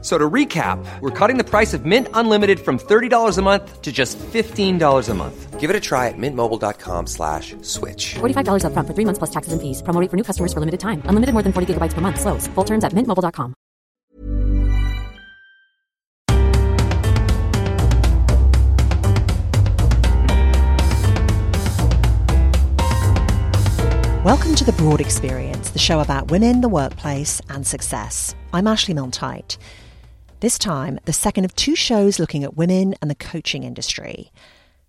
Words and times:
So 0.00 0.16
to 0.16 0.30
recap, 0.30 0.78
we're 1.00 1.10
cutting 1.10 1.38
the 1.38 1.44
price 1.44 1.74
of 1.74 1.84
Mint 1.84 2.06
Unlimited 2.14 2.60
from 2.60 2.78
$30 2.78 3.36
a 3.36 3.42
month 3.42 3.82
to 3.82 3.90
just 3.90 4.16
$15 4.18 5.08
a 5.08 5.14
month. 5.14 5.58
Give 5.58 5.70
it 5.70 5.74
a 5.74 5.80
try 5.80 6.06
at 6.06 6.14
mintmobile.com 6.16 7.08
slash 7.08 7.56
switch. 7.62 8.14
$45 8.14 8.64
up 8.64 8.72
front 8.74 8.86
for 8.86 8.94
three 8.94 9.04
months 9.04 9.18
plus 9.18 9.30
taxes 9.30 9.52
and 9.52 9.60
fees. 9.60 9.82
Promo 9.82 10.00
rate 10.00 10.08
for 10.08 10.16
new 10.16 10.22
customers 10.22 10.52
for 10.52 10.60
limited 10.60 10.78
time. 10.78 11.02
Unlimited 11.06 11.32
more 11.32 11.42
than 11.42 11.52
40 11.52 11.74
gigabytes 11.74 11.94
per 11.94 12.00
month. 12.00 12.20
Slows. 12.20 12.46
Full 12.46 12.64
terms 12.64 12.84
at 12.84 12.92
mintmobile.com. 12.92 13.54
Welcome 24.24 24.54
to 24.56 24.64
The 24.64 24.74
Broad 24.76 25.00
Experience, 25.00 25.70
the 25.70 25.78
show 25.78 26.00
about 26.00 26.30
women, 26.30 26.60
the 26.60 26.68
workplace, 26.68 27.40
and 27.48 27.66
success. 27.66 28.34
I'm 28.52 28.66
Ashley 28.66 28.92
Milne-Tyte. 28.92 29.56
This 30.40 30.58
time, 30.58 31.00
the 31.04 31.12
second 31.12 31.44
of 31.44 31.54
two 31.56 31.74
shows 31.74 32.20
looking 32.20 32.44
at 32.44 32.56
women 32.56 32.94
and 33.02 33.10
the 33.10 33.16
coaching 33.16 33.64
industry. 33.64 34.32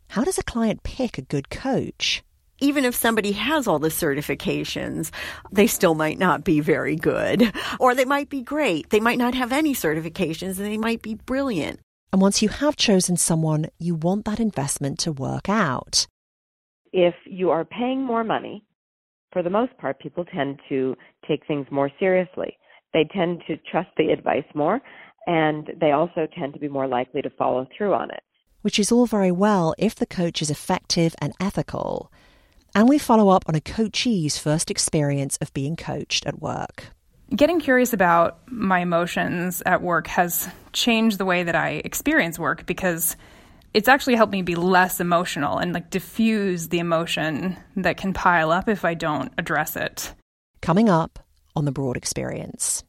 How 0.09 0.23
does 0.23 0.37
a 0.37 0.43
client 0.43 0.83
pick 0.83 1.17
a 1.17 1.23
good 1.23 1.49
coach? 1.49 2.23
even 2.61 2.85
if 2.85 2.95
somebody 2.95 3.31
has 3.31 3.67
all 3.67 3.79
the 3.79 3.89
certifications, 3.89 5.11
they 5.51 5.67
still 5.67 5.95
might 5.95 6.19
not 6.19 6.43
be 6.43 6.59
very 6.59 6.95
good. 6.95 7.53
Or 7.79 7.95
they 7.95 8.05
might 8.05 8.29
be 8.29 8.41
great. 8.41 8.89
They 8.89 8.99
might 8.99 9.17
not 9.17 9.33
have 9.33 9.51
any 9.51 9.73
certifications 9.73 10.57
and 10.57 10.65
they 10.65 10.77
might 10.77 11.01
be 11.01 11.15
brilliant. 11.15 11.79
And 12.11 12.21
once 12.21 12.41
you 12.41 12.49
have 12.49 12.75
chosen 12.75 13.17
someone, 13.17 13.67
you 13.77 13.95
want 13.95 14.25
that 14.25 14.39
investment 14.39 14.99
to 14.99 15.11
work 15.11 15.47
out. 15.47 16.07
If 16.91 17.13
you 17.25 17.51
are 17.51 17.63
paying 17.63 18.03
more 18.03 18.23
money, 18.23 18.65
for 19.31 19.43
the 19.43 19.49
most 19.49 19.77
part, 19.77 19.99
people 19.99 20.25
tend 20.25 20.59
to 20.69 20.95
take 21.27 21.45
things 21.47 21.67
more 21.71 21.91
seriously. 21.99 22.57
They 22.93 23.07
tend 23.13 23.43
to 23.47 23.57
trust 23.71 23.89
the 23.95 24.09
advice 24.11 24.45
more, 24.55 24.81
and 25.27 25.71
they 25.79 25.91
also 25.91 26.27
tend 26.37 26.53
to 26.53 26.59
be 26.59 26.67
more 26.67 26.87
likely 26.87 27.21
to 27.21 27.29
follow 27.29 27.67
through 27.75 27.93
on 27.93 28.11
it. 28.11 28.23
Which 28.61 28.79
is 28.79 28.91
all 28.91 29.05
very 29.05 29.31
well 29.31 29.73
if 29.77 29.95
the 29.95 30.05
coach 30.05 30.41
is 30.41 30.49
effective 30.49 31.15
and 31.21 31.33
ethical. 31.39 32.11
And 32.75 32.89
we 32.89 32.97
follow 32.97 33.29
up 33.29 33.45
on 33.47 33.55
a 33.55 33.61
coachee's 33.61 34.37
first 34.37 34.69
experience 34.69 35.37
of 35.41 35.53
being 35.53 35.75
coached 35.75 36.25
at 36.25 36.41
work. 36.41 36.87
Getting 37.35 37.59
curious 37.59 37.93
about 37.93 38.39
my 38.51 38.79
emotions 38.79 39.61
at 39.65 39.81
work 39.81 40.07
has 40.07 40.49
changed 40.73 41.19
the 41.19 41.25
way 41.25 41.43
that 41.43 41.55
I 41.55 41.81
experience 41.85 42.39
work 42.39 42.65
because 42.65 43.15
it's 43.73 43.87
actually 43.87 44.15
helped 44.15 44.33
me 44.33 44.41
be 44.41 44.55
less 44.55 44.99
emotional 44.99 45.57
and 45.59 45.73
like 45.73 45.91
diffuse 45.91 46.69
the 46.69 46.79
emotion 46.79 47.57
that 47.75 47.97
can 47.97 48.13
pile 48.13 48.51
up 48.51 48.67
if 48.67 48.83
I 48.83 48.95
don't 48.95 49.31
address 49.37 49.75
it. 49.75 50.13
Coming 50.61 50.89
up 50.89 51.19
on 51.55 51.65
the 51.65 51.71
broad 51.71 51.97
experience. 51.97 52.83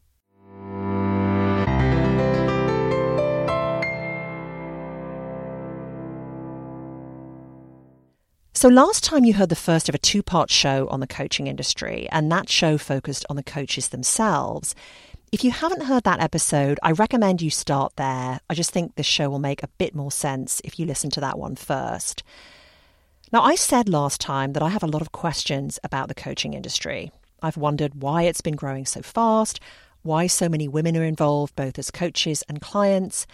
So, 8.61 8.67
last 8.67 9.03
time 9.03 9.25
you 9.25 9.33
heard 9.33 9.49
the 9.49 9.55
first 9.55 9.89
of 9.89 9.95
a 9.95 9.97
two 9.97 10.21
part 10.21 10.51
show 10.51 10.87
on 10.89 10.99
the 10.99 11.07
coaching 11.07 11.47
industry, 11.47 12.07
and 12.11 12.31
that 12.31 12.47
show 12.47 12.77
focused 12.77 13.25
on 13.27 13.35
the 13.35 13.41
coaches 13.41 13.87
themselves. 13.87 14.75
If 15.31 15.43
you 15.43 15.49
haven't 15.49 15.85
heard 15.85 16.03
that 16.03 16.21
episode, 16.21 16.79
I 16.83 16.91
recommend 16.91 17.41
you 17.41 17.49
start 17.49 17.95
there. 17.95 18.39
I 18.47 18.53
just 18.53 18.69
think 18.69 18.93
this 18.93 19.07
show 19.07 19.31
will 19.31 19.39
make 19.39 19.63
a 19.63 19.67
bit 19.79 19.95
more 19.95 20.11
sense 20.11 20.61
if 20.63 20.77
you 20.77 20.85
listen 20.85 21.09
to 21.09 21.19
that 21.21 21.39
one 21.39 21.55
first. 21.55 22.21
Now, 23.33 23.41
I 23.41 23.55
said 23.55 23.89
last 23.89 24.21
time 24.21 24.53
that 24.53 24.61
I 24.61 24.69
have 24.69 24.83
a 24.83 24.87
lot 24.87 25.01
of 25.01 25.11
questions 25.11 25.79
about 25.83 26.07
the 26.07 26.13
coaching 26.13 26.53
industry. 26.53 27.11
I've 27.41 27.57
wondered 27.57 28.03
why 28.03 28.25
it's 28.25 28.41
been 28.41 28.55
growing 28.55 28.85
so 28.85 29.01
fast, 29.01 29.59
why 30.03 30.27
so 30.27 30.47
many 30.47 30.67
women 30.67 30.95
are 30.95 31.03
involved, 31.03 31.55
both 31.55 31.79
as 31.79 31.89
coaches 31.89 32.43
and 32.47 32.61
clients. 32.61 33.25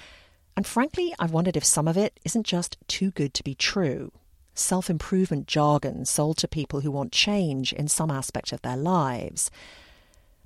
And 0.56 0.66
frankly, 0.66 1.14
I've 1.20 1.32
wondered 1.32 1.58
if 1.58 1.66
some 1.66 1.90
of 1.90 1.98
it 1.98 2.18
isn't 2.24 2.46
just 2.46 2.78
too 2.88 3.12
good 3.12 3.34
to 3.34 3.44
be 3.44 3.56
true. 3.56 4.14
Self 4.58 4.90
improvement 4.90 5.48
jargon 5.48 6.04
sold 6.04 6.38
to 6.38 6.48
people 6.48 6.80
who 6.82 6.90
want 6.90 7.12
change 7.12 7.74
in 7.74 7.88
some 7.88 8.10
aspect 8.10 8.52
of 8.52 8.64
their 8.64 8.76
lives. 8.76 9.52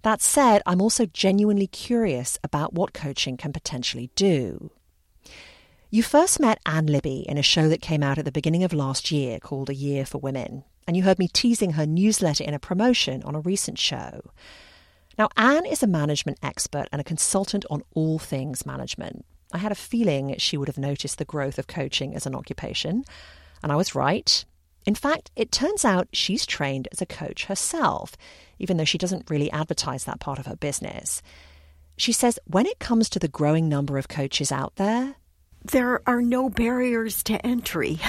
That 0.02 0.22
said, 0.22 0.62
I'm 0.66 0.82
also 0.82 1.06
genuinely 1.06 1.68
curious 1.68 2.38
about 2.44 2.74
what 2.74 2.94
coaching 2.94 3.38
can 3.38 3.54
potentially 3.54 4.10
do. 4.16 4.72
You 5.90 6.04
first 6.04 6.42
met 6.42 6.60
Anne 6.66 6.88
Libby 6.88 7.26
in 7.28 7.38
a 7.38 7.42
show 7.42 7.70
that 7.70 7.82
came 7.82 8.04
out 8.04 8.18
at 8.18 8.26
the 8.26 8.34
beginning 8.34 8.66
of 8.66 8.74
last 8.74 9.12
year 9.12 9.40
called 9.40 9.70
A 9.70 9.74
Year 9.74 10.06
for 10.06 10.18
Women, 10.18 10.66
and 10.86 10.98
you 10.98 11.04
heard 11.04 11.20
me 11.20 11.30
teasing 11.30 11.74
her 11.74 11.86
newsletter 11.86 12.44
in 12.44 12.54
a 12.54 12.60
promotion 12.60 13.24
on 13.24 13.36
a 13.36 13.40
recent 13.40 13.80
show. 13.80 14.32
Now, 15.18 15.30
Anne 15.38 15.66
is 15.66 15.84
a 15.84 15.88
management 15.88 16.38
expert 16.44 16.90
and 16.92 17.00
a 17.00 17.06
consultant 17.06 17.66
on 17.70 17.84
all 17.94 18.20
things 18.20 18.66
management. 18.66 19.26
I 19.54 19.60
had 19.60 19.72
a 19.72 19.76
feeling 19.76 20.36
she 20.38 20.58
would 20.58 20.68
have 20.68 20.78
noticed 20.78 21.18
the 21.18 21.24
growth 21.24 21.58
of 21.58 21.68
coaching 21.68 22.14
as 22.14 22.26
an 22.26 22.36
occupation, 22.36 23.06
and 23.64 23.72
I 23.72 23.76
was 23.76 23.96
right. 23.96 24.46
In 24.86 24.96
fact, 24.96 25.32
it 25.36 25.52
turns 25.52 25.86
out 25.86 26.08
she's 26.12 26.46
trained 26.46 26.88
as 26.92 27.02
a 27.02 27.06
coach 27.06 27.46
herself, 27.46 28.16
even 28.60 28.78
though 28.78 28.86
she 28.86 28.98
doesn't 28.98 29.30
really 29.30 29.52
advertise 29.52 30.06
that 30.06 30.20
part 30.20 30.40
of 30.40 30.48
her 30.48 30.56
business. 30.56 31.22
She 31.98 32.12
says 32.12 32.40
when 32.46 32.66
it 32.66 32.80
comes 32.80 33.10
to 33.10 33.20
the 33.20 33.28
growing 33.28 33.70
number 33.70 33.98
of 33.98 34.08
coaches 34.08 34.52
out 34.52 34.76
there, 34.78 35.16
there 35.64 36.02
are 36.08 36.22
no 36.22 36.50
barriers 36.50 37.22
to 37.24 37.46
entry. 37.46 38.00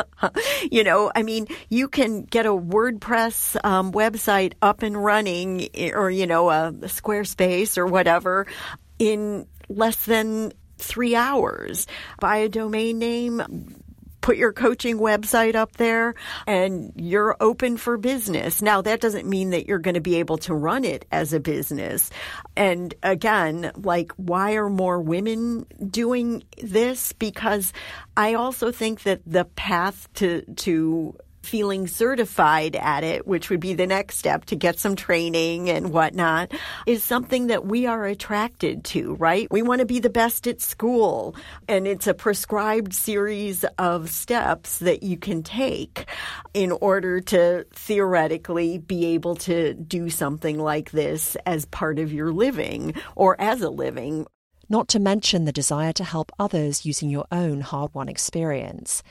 you 0.70 0.82
know, 0.82 1.12
I 1.14 1.22
mean, 1.22 1.46
you 1.68 1.88
can 1.88 2.22
get 2.22 2.46
a 2.46 2.50
WordPress 2.50 3.56
um, 3.64 3.92
website 3.92 4.54
up 4.60 4.82
and 4.82 5.02
running, 5.02 5.68
or, 5.94 6.10
you 6.10 6.26
know, 6.26 6.50
a, 6.50 6.68
a 6.68 6.88
Squarespace 6.88 7.78
or 7.78 7.86
whatever 7.86 8.46
in 8.98 9.46
less 9.68 10.06
than 10.06 10.52
three 10.78 11.14
hours. 11.14 11.86
Buy 12.20 12.38
a 12.38 12.48
domain 12.48 12.98
name, 12.98 13.77
put 14.28 14.36
your 14.36 14.52
coaching 14.52 14.98
website 14.98 15.54
up 15.54 15.78
there 15.78 16.14
and 16.46 16.92
you're 16.96 17.34
open 17.40 17.78
for 17.78 17.96
business. 17.96 18.60
Now, 18.60 18.82
that 18.82 19.00
doesn't 19.00 19.26
mean 19.26 19.48
that 19.50 19.66
you're 19.66 19.78
going 19.78 19.94
to 19.94 20.02
be 20.02 20.16
able 20.16 20.36
to 20.38 20.52
run 20.52 20.84
it 20.84 21.06
as 21.10 21.32
a 21.32 21.40
business. 21.40 22.10
And 22.54 22.92
again, 23.02 23.72
like, 23.74 24.12
why 24.16 24.56
are 24.56 24.68
more 24.68 25.00
women 25.00 25.64
doing 25.90 26.42
this? 26.58 27.14
Because 27.14 27.72
I 28.18 28.34
also 28.34 28.70
think 28.70 29.04
that 29.04 29.22
the 29.24 29.46
path 29.46 30.12
to, 30.16 30.42
to 30.56 31.16
feeling 31.42 31.86
certified 31.86 32.76
at 32.76 33.04
it, 33.04 33.26
which 33.26 33.50
would 33.50 33.60
be 33.60 33.74
the 33.74 33.86
next 33.86 34.16
step 34.16 34.44
to 34.46 34.56
get 34.56 34.78
some 34.78 34.96
training 34.96 35.70
and 35.70 35.92
whatnot, 35.92 36.52
is 36.86 37.02
something 37.02 37.48
that 37.48 37.64
we 37.64 37.86
are 37.86 38.04
attracted 38.04 38.84
to, 38.84 39.14
right? 39.14 39.48
We 39.50 39.62
want 39.62 39.80
to 39.80 39.86
be 39.86 40.00
the 40.00 40.10
best 40.10 40.46
at 40.46 40.60
school. 40.60 41.34
And 41.68 41.86
it's 41.86 42.06
a 42.06 42.14
prescribed 42.14 42.92
series 42.92 43.64
of 43.78 44.10
steps 44.10 44.78
that 44.78 45.02
you 45.02 45.16
can 45.16 45.42
take 45.42 46.06
in 46.54 46.72
order 46.72 47.20
to 47.20 47.66
theoretically 47.72 48.78
be 48.78 49.06
able 49.06 49.36
to 49.36 49.74
do 49.74 50.10
something 50.10 50.58
like 50.58 50.90
this 50.90 51.36
as 51.46 51.64
part 51.66 51.98
of 51.98 52.12
your 52.12 52.32
living 52.32 52.94
or 53.16 53.40
as 53.40 53.62
a 53.62 53.70
living. 53.70 54.26
Not 54.68 54.88
to 54.88 54.98
mention 54.98 55.46
the 55.46 55.52
desire 55.52 55.94
to 55.94 56.04
help 56.04 56.30
others 56.38 56.84
using 56.84 57.08
your 57.08 57.26
own 57.32 57.62
hard 57.62 57.94
won 57.94 58.08
experience. 58.08 59.02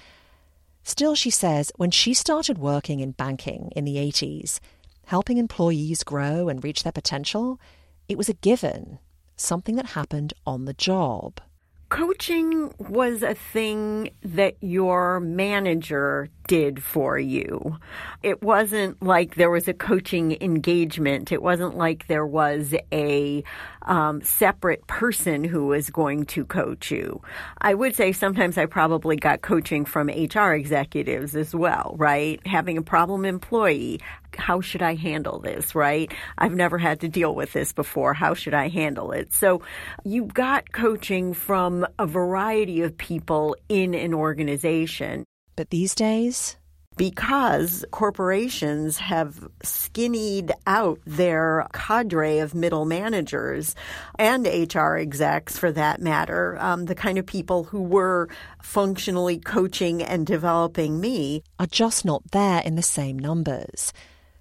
Still, 0.87 1.15
she 1.15 1.29
says, 1.29 1.69
when 1.75 1.91
she 1.91 2.13
started 2.13 2.57
working 2.57 3.01
in 3.01 3.11
banking 3.11 3.73
in 3.75 3.83
the 3.83 3.97
80s, 3.97 4.61
helping 5.07 5.37
employees 5.37 6.01
grow 6.01 6.47
and 6.47 6.63
reach 6.63 6.83
their 6.83 6.93
potential, 6.93 7.59
it 8.07 8.17
was 8.17 8.29
a 8.29 8.33
given, 8.33 8.97
something 9.35 9.75
that 9.75 9.87
happened 9.87 10.34
on 10.45 10.63
the 10.63 10.73
job. 10.73 11.41
Coaching 11.89 12.73
was 12.79 13.22
a 13.22 13.34
thing 13.34 14.11
that 14.22 14.55
your 14.61 15.19
manager 15.19 16.29
did 16.47 16.82
for 16.82 17.20
you. 17.20 17.78
It 18.23 18.41
wasn't 18.41 19.03
like 19.03 19.35
there 19.35 19.52
was 19.52 19.67
a 19.67 19.73
coaching 19.73 20.38
engagement. 20.41 21.32
It 21.32 21.41
wasn't 21.41 21.78
like 21.78 22.08
there 22.08 22.26
was 22.26 22.73
a 22.91 23.44
um, 23.84 24.22
separate 24.22 24.85
person 24.88 25.44
who 25.44 25.67
was 25.67 25.90
going 25.90 26.26
to 26.26 26.46
coach 26.46 26.91
you. 26.91 27.22
I 27.59 27.73
would 27.73 27.96
say 27.96 28.11
sometimes 28.11 28.58
I 28.58 28.66
probably 28.66 29.16
got 29.16 29.41
coaching 29.41 29.85
from 29.85 30.08
HR 30.08 30.53
executives 30.53 31.35
as 31.35 31.53
well, 31.53 31.96
right? 31.97 32.46
Having 32.46 32.78
a 32.78 32.82
problem 32.82 33.26
employee. 33.26 34.00
How 34.38 34.61
should 34.61 34.82
I 34.82 34.96
handle 34.96 35.40
this, 35.40 35.73
right? 35.73 36.11
I've 36.38 36.53
never 36.53 36.78
had 36.78 37.00
to 37.02 37.08
deal 37.08 37.34
with 37.34 37.53
this 37.53 37.73
before. 37.73 38.14
How 38.14 38.34
should 38.34 38.53
I 38.53 38.67
handle 38.67 39.11
it? 39.11 39.34
So 39.34 39.61
you 40.03 40.26
got 40.26 40.72
coaching 40.72 41.34
from 41.34 41.85
a 41.97 42.05
variety 42.05 42.82
of 42.82 42.97
people 42.97 43.55
in 43.70 43.93
an 43.93 44.14
organization. 44.14 45.26
But 45.57 45.71
these 45.71 45.95
days, 45.95 46.55
because 46.97 47.83
corporations 47.89 48.99
have 48.99 49.47
skinnied 49.63 50.51
out 50.67 50.99
their 51.05 51.67
cadre 51.73 52.37
of 52.37 52.53
middle 52.53 52.85
managers 52.85 53.73
and 54.19 54.45
HR 54.45 54.97
execs 54.97 55.57
for 55.57 55.71
that 55.71 55.99
matter, 55.99 56.57
um, 56.59 56.85
the 56.85 56.93
kind 56.93 57.17
of 57.17 57.25
people 57.25 57.65
who 57.65 57.81
were 57.81 58.29
functionally 58.61 59.39
coaching 59.39 60.03
and 60.03 60.27
developing 60.27 61.01
me. 61.01 61.41
Are 61.59 61.65
just 61.65 62.05
not 62.05 62.31
there 62.31 62.61
in 62.61 62.75
the 62.75 62.83
same 62.83 63.17
numbers. 63.17 63.91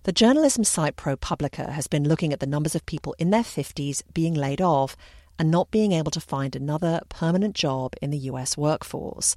The 0.03 0.13
journalism 0.13 0.65
site 0.65 0.97
ProPublica 0.97 1.71
has 1.71 1.87
been 1.87 2.07
looking 2.07 2.33
at 2.33 2.41
the 2.41 2.47
numbers 2.47 2.75
of 2.75 2.85
people 2.85 3.17
in 3.19 3.31
their 3.31 3.43
50s 3.43 4.03
being 4.13 4.35
laid 4.35 4.61
off 4.61 4.99
and 5.39 5.51
not 5.51 5.71
being 5.71 5.93
able 5.93 6.11
to 6.11 6.21
find 6.21 6.55
another 6.55 7.01
permanent 7.09 7.55
job 7.55 7.95
in 8.03 8.11
the 8.11 8.19
US 8.31 8.57
workforce. 8.59 9.35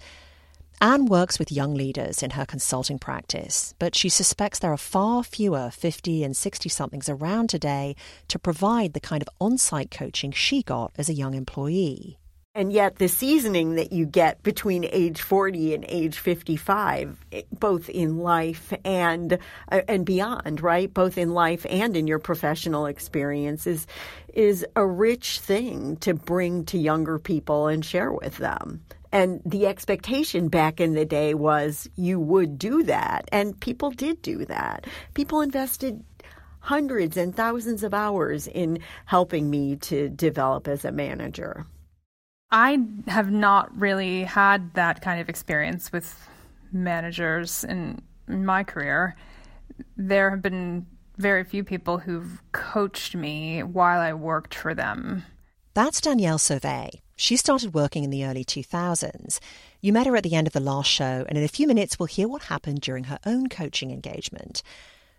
Anne 0.81 1.07
works 1.07 1.37
with 1.37 1.51
young 1.51 1.73
leaders 1.73 2.23
in 2.23 2.31
her 2.31 2.45
consulting 2.45 2.97
practice, 2.97 3.73
but 3.79 3.95
she 3.95 4.07
suspects 4.07 4.59
there 4.59 4.71
are 4.71 4.77
far 4.77 5.25
fewer 5.25 5.69
50 5.69 6.23
and 6.23 6.37
60 6.37 6.69
somethings 6.69 7.09
around 7.09 7.49
today 7.49 7.97
to 8.29 8.39
provide 8.39 8.93
the 8.93 9.01
kind 9.01 9.21
of 9.21 9.27
on 9.41 9.57
site 9.57 9.91
coaching 9.91 10.31
she 10.31 10.63
got 10.63 10.93
as 10.97 11.09
a 11.09 11.13
young 11.13 11.33
employee. 11.33 12.17
And 12.55 12.71
yet, 12.71 12.95
the 12.95 13.09
seasoning 13.09 13.75
that 13.75 13.91
you 13.91 14.05
get 14.05 14.41
between 14.41 14.85
age 14.85 15.21
40 15.21 15.75
and 15.75 15.85
age 15.87 16.17
55, 16.17 17.25
both 17.59 17.89
in 17.89 18.17
life 18.17 18.73
and 18.85 19.37
uh, 19.71 19.81
and 19.87 20.05
beyond, 20.05 20.61
right? 20.61 20.91
Both 20.91 21.17
in 21.17 21.33
life 21.33 21.65
and 21.69 21.95
in 21.95 22.07
your 22.07 22.19
professional 22.19 22.85
experiences, 22.85 23.85
is 24.33 24.65
a 24.75 24.85
rich 24.85 25.41
thing 25.41 25.97
to 25.97 26.13
bring 26.13 26.65
to 26.65 26.77
younger 26.77 27.19
people 27.19 27.67
and 27.67 27.83
share 27.85 28.11
with 28.11 28.37
them. 28.37 28.81
And 29.11 29.41
the 29.45 29.65
expectation 29.65 30.50
back 30.50 30.79
in 30.79 30.94
the 30.94 31.06
day 31.06 31.33
was 31.33 31.89
you 31.95 32.19
would 32.19 32.59
do 32.59 32.83
that. 32.83 33.27
And 33.31 33.59
people 33.59 33.91
did 33.91 34.21
do 34.21 34.45
that. 34.45 34.85
People 35.13 35.41
invested 35.41 36.03
hundreds 36.59 37.17
and 37.17 37.35
thousands 37.35 37.83
of 37.83 37.94
hours 37.94 38.47
in 38.47 38.79
helping 39.06 39.50
me 39.50 39.75
to 39.77 40.09
develop 40.09 40.67
as 40.67 40.85
a 40.85 40.91
manager. 40.91 41.65
I 42.51 42.79
have 43.07 43.31
not 43.31 43.75
really 43.79 44.23
had 44.23 44.73
that 44.73 45.01
kind 45.01 45.21
of 45.21 45.29
experience 45.29 45.91
with 45.91 46.27
managers 46.71 47.63
in, 47.63 48.01
in 48.27 48.45
my 48.45 48.63
career. 48.63 49.15
There 49.97 50.29
have 50.29 50.41
been 50.41 50.85
very 51.17 51.44
few 51.44 51.63
people 51.63 52.00
who've 52.00 52.41
coached 52.51 53.15
me 53.15 53.62
while 53.62 54.00
I 54.00 54.13
worked 54.13 54.55
for 54.55 54.73
them. 54.73 55.23
That's 55.73 56.01
Danielle 56.01 56.39
Sauvé. 56.39 56.89
She 57.21 57.36
started 57.36 57.74
working 57.74 58.06
in 58.06 58.12
the 58.12 58.24
early 58.24 58.45
2000s. 58.45 59.39
You 59.81 59.92
met 59.92 60.07
her 60.07 60.16
at 60.16 60.24
the 60.24 60.36
end 60.36 60.48
of 60.48 60.54
the 60.54 60.62
last 60.62 60.89
show, 60.89 61.25
and 61.27 61.38
in 61.38 61.44
a 61.44 61.50
few 61.50 61.68
minutes, 61.68 62.00
we'll 62.00 62.06
hear 62.06 62.30
what 62.30 62.44
happened 62.44 62.80
during 62.80 63.04
her 63.04 63.19
own 63.25 63.50
coaching 63.50 63.92
engagement. 63.92 64.63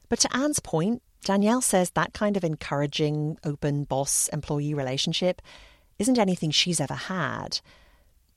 But 0.09 0.19
to 0.21 0.35
Anne's 0.35 0.61
point, 0.61 1.03
Danielle 1.27 1.61
says 1.61 1.91
that 1.91 2.15
kind 2.15 2.39
of 2.39 2.43
encouraging, 2.43 3.37
open 3.45 3.85
boss 3.85 4.29
employee 4.29 4.73
relationship 4.73 5.43
isn't 5.99 6.19
anything 6.19 6.51
she's 6.51 6.81
ever 6.81 6.95
had. 6.95 7.61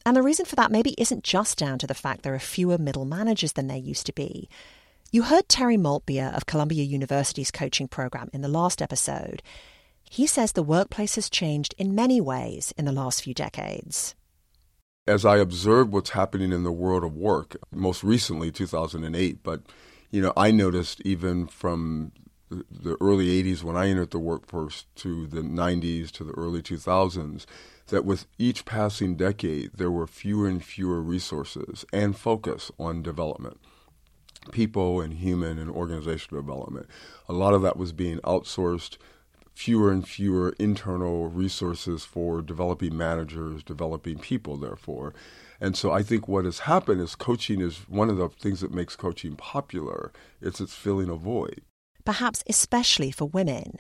And 0.05 0.17
the 0.17 0.23
reason 0.23 0.45
for 0.45 0.57
that 0.57 0.69
maybe 0.69 0.93
isn't 0.97 1.23
just 1.23 1.57
down 1.57 1.79
to 1.79 1.87
the 1.87 1.93
fact 1.93 2.23
there 2.23 2.35
are 2.35 2.39
fewer 2.39 2.77
middle 2.77 3.05
managers 3.05 3.53
than 3.53 3.67
there 3.67 3.77
used 3.77 4.05
to 4.07 4.13
be. 4.13 4.49
You 5.09 5.23
heard 5.23 5.47
Terry 5.47 5.77
Maltbia 5.77 6.35
of 6.35 6.47
Columbia 6.47 6.83
University's 6.83 7.49
coaching 7.49 7.87
program 7.87 8.29
in 8.33 8.41
the 8.41 8.49
last 8.49 8.81
episode. 8.81 9.41
He 10.13 10.27
says 10.27 10.51
the 10.51 10.61
workplace 10.61 11.15
has 11.15 11.27
changed 11.27 11.73
in 11.79 11.95
many 11.95 12.21
ways 12.21 12.71
in 12.77 12.85
the 12.85 12.91
last 12.91 13.23
few 13.23 13.33
decades. 13.33 14.13
As 15.07 15.25
I 15.25 15.37
observe 15.37 15.91
what's 15.91 16.11
happening 16.11 16.51
in 16.51 16.63
the 16.63 16.71
world 16.71 17.03
of 17.03 17.17
work, 17.17 17.55
most 17.71 18.03
recently 18.03 18.51
2008, 18.51 19.41
but 19.41 19.63
you 20.11 20.21
know, 20.21 20.31
I 20.37 20.51
noticed 20.51 21.01
even 21.01 21.47
from 21.47 22.11
the 22.51 22.95
early 23.01 23.41
80s 23.43 23.63
when 23.63 23.75
I 23.75 23.87
entered 23.87 24.11
the 24.11 24.19
workforce 24.19 24.85
to 24.97 25.25
the 25.25 25.41
90s 25.41 26.11
to 26.11 26.23
the 26.23 26.33
early 26.33 26.61
2000s 26.61 27.47
that 27.87 28.05
with 28.05 28.27
each 28.37 28.65
passing 28.65 29.15
decade 29.15 29.71
there 29.73 29.89
were 29.89 30.05
fewer 30.05 30.47
and 30.47 30.63
fewer 30.63 31.01
resources 31.01 31.85
and 31.91 32.15
focus 32.15 32.71
on 32.77 33.01
development 33.01 33.59
people 34.51 35.01
and 35.01 35.15
human 35.15 35.57
and 35.57 35.71
organizational 35.71 36.39
development 36.39 36.85
a 37.27 37.33
lot 37.33 37.55
of 37.55 37.63
that 37.63 37.77
was 37.77 37.91
being 37.91 38.19
outsourced 38.19 38.97
fewer 39.53 39.91
and 39.91 40.07
fewer 40.07 40.55
internal 40.59 41.27
resources 41.29 42.03
for 42.03 42.41
developing 42.41 42.97
managers, 42.97 43.63
developing 43.63 44.17
people, 44.17 44.57
therefore. 44.57 45.13
And 45.61 45.77
so 45.77 45.91
I 45.91 46.03
think 46.03 46.27
what 46.27 46.45
has 46.45 46.59
happened 46.59 47.01
is 47.01 47.15
coaching 47.15 47.61
is 47.61 47.87
one 47.87 48.09
of 48.09 48.17
the 48.17 48.29
things 48.29 48.61
that 48.61 48.73
makes 48.73 48.95
coaching 48.95 49.35
popular. 49.35 50.11
It's 50.41 50.59
it's 50.59 50.73
filling 50.73 51.09
a 51.09 51.15
void. 51.15 51.61
Perhaps 52.03 52.43
especially 52.47 53.11
for 53.11 53.25
women. 53.25 53.77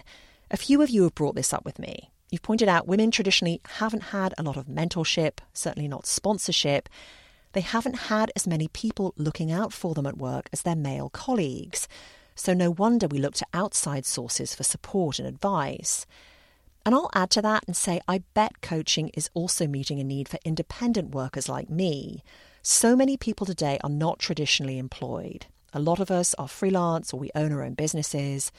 A 0.49 0.57
few 0.57 0.81
of 0.81 0.89
you 0.89 1.03
have 1.03 1.15
brought 1.15 1.35
this 1.35 1.53
up 1.53 1.65
with 1.65 1.79
me. 1.79 2.11
You've 2.29 2.41
pointed 2.41 2.69
out 2.69 2.87
women 2.87 3.11
traditionally 3.11 3.61
haven't 3.65 4.03
had 4.03 4.33
a 4.37 4.43
lot 4.43 4.57
of 4.57 4.67
mentorship, 4.67 5.39
certainly 5.53 5.87
not 5.87 6.05
sponsorship. 6.05 6.87
They 7.51 7.61
haven't 7.61 8.07
had 8.07 8.31
as 8.35 8.47
many 8.47 8.67
people 8.69 9.13
looking 9.17 9.51
out 9.51 9.73
for 9.73 9.93
them 9.93 10.07
at 10.07 10.17
work 10.17 10.49
as 10.51 10.61
their 10.61 10.75
male 10.75 11.09
colleagues 11.09 11.87
so 12.35 12.53
no 12.53 12.71
wonder 12.71 13.07
we 13.07 13.19
look 13.19 13.35
to 13.35 13.47
outside 13.53 14.05
sources 14.05 14.55
for 14.55 14.63
support 14.63 15.19
and 15.19 15.27
advice. 15.27 16.05
And 16.85 16.93
I'll 16.93 17.09
add 17.13 17.29
to 17.31 17.41
that 17.41 17.63
and 17.65 17.75
say 17.75 18.01
I 18.07 18.23
bet 18.33 18.61
coaching 18.61 19.09
is 19.09 19.29
also 19.33 19.67
meeting 19.67 19.99
a 19.99 20.03
need 20.03 20.27
for 20.27 20.39
independent 20.43 21.15
workers 21.15 21.47
like 21.47 21.69
me. 21.69 22.23
So 22.61 22.95
many 22.95 23.17
people 23.17 23.45
today 23.45 23.79
are 23.83 23.89
not 23.89 24.19
traditionally 24.19 24.77
employed. 24.77 25.45
A 25.73 25.79
lot 25.79 25.99
of 25.99 26.11
us 26.11 26.35
are 26.35 26.47
freelance 26.47 27.13
or 27.13 27.19
we 27.19 27.31
own 27.35 27.51
our 27.51 27.63
own 27.63 27.73
businesses. 27.73 28.51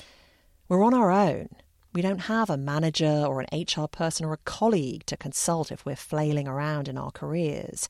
We're 0.69 0.85
on 0.85 0.95
our 0.95 1.11
own. 1.11 1.49
We 1.93 2.03
don't 2.03 2.23
have 2.23 2.51
a 2.51 2.57
manager 2.57 3.25
or 3.27 3.41
an 3.41 3.47
HR 3.53 3.87
person 3.87 4.27
or 4.27 4.33
a 4.33 4.39
colleague 4.39 5.07
to 5.07 5.17
consult 5.17 5.71
if 5.71 5.87
we're 5.87 5.95
flailing 5.95 6.49
around 6.49 6.89
in 6.89 6.99
our 6.99 7.13
careers. 7.13 7.89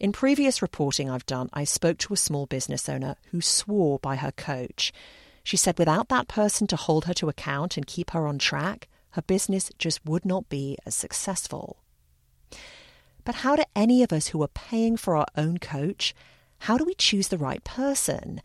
In 0.00 0.12
previous 0.12 0.62
reporting 0.62 1.10
I've 1.10 1.26
done, 1.26 1.50
I 1.52 1.64
spoke 1.64 1.98
to 1.98 2.14
a 2.14 2.16
small 2.16 2.46
business 2.46 2.88
owner 2.88 3.16
who 3.32 3.40
swore 3.40 3.98
by 3.98 4.16
her 4.16 4.30
coach. 4.30 4.92
She 5.42 5.56
said 5.56 5.78
without 5.78 6.08
that 6.08 6.28
person 6.28 6.66
to 6.68 6.76
hold 6.76 7.06
her 7.06 7.14
to 7.14 7.28
account 7.28 7.76
and 7.76 7.86
keep 7.86 8.10
her 8.10 8.26
on 8.26 8.38
track, 8.38 8.86
her 9.10 9.22
business 9.22 9.70
just 9.78 10.04
would 10.04 10.24
not 10.24 10.48
be 10.48 10.78
as 10.86 10.94
successful. 10.94 11.78
But 13.24 13.36
how 13.36 13.56
do 13.56 13.64
any 13.74 14.02
of 14.04 14.12
us 14.12 14.28
who 14.28 14.42
are 14.42 14.48
paying 14.48 14.96
for 14.96 15.16
our 15.16 15.26
own 15.36 15.58
coach, 15.58 16.14
how 16.60 16.78
do 16.78 16.84
we 16.84 16.94
choose 16.94 17.28
the 17.28 17.38
right 17.38 17.64
person? 17.64 18.40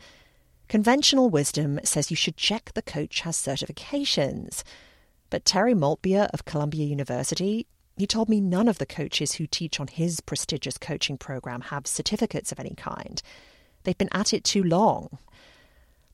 Conventional 0.68 1.30
wisdom 1.30 1.80
says 1.84 2.10
you 2.10 2.18
should 2.18 2.38
check 2.38 2.72
the 2.74 2.82
coach 2.82 3.22
has 3.22 3.38
certifications. 3.38 4.64
But 5.30 5.46
Terry 5.46 5.76
Maltbia 5.76 6.30
of 6.34 6.46
Columbia 6.46 6.86
University 6.86 7.68
he 7.98 8.08
told 8.08 8.30
me 8.30 8.42
none 8.42 8.68
of 8.68 8.78
the 8.78 8.86
coaches 8.86 9.34
who 9.34 9.48
teach 9.48 9.80
on 9.80 9.88
his 9.88 10.20
prestigious 10.20 10.78
coaching 10.78 11.18
program 11.18 11.62
have 11.62 11.86
certificates 11.86 12.52
of 12.52 12.60
any 12.60 12.74
kind. 12.76 13.22
They've 13.84 13.98
been 13.98 14.10
at 14.12 14.34
it 14.34 14.44
too 14.44 14.64
long. 14.64 15.18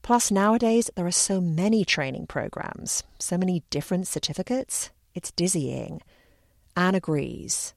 Plus, 0.02 0.32
nowadays, 0.32 0.90
there 0.96 1.06
are 1.06 1.12
so 1.12 1.40
many 1.40 1.86
training 1.86 2.28
programs, 2.28 3.04
so 3.20 3.38
many 3.38 3.64
different 3.70 4.08
certificates, 4.08 4.90
it's 5.14 5.32
dizzying. 5.32 6.02
Anne 6.76 6.96
agrees 6.96 7.74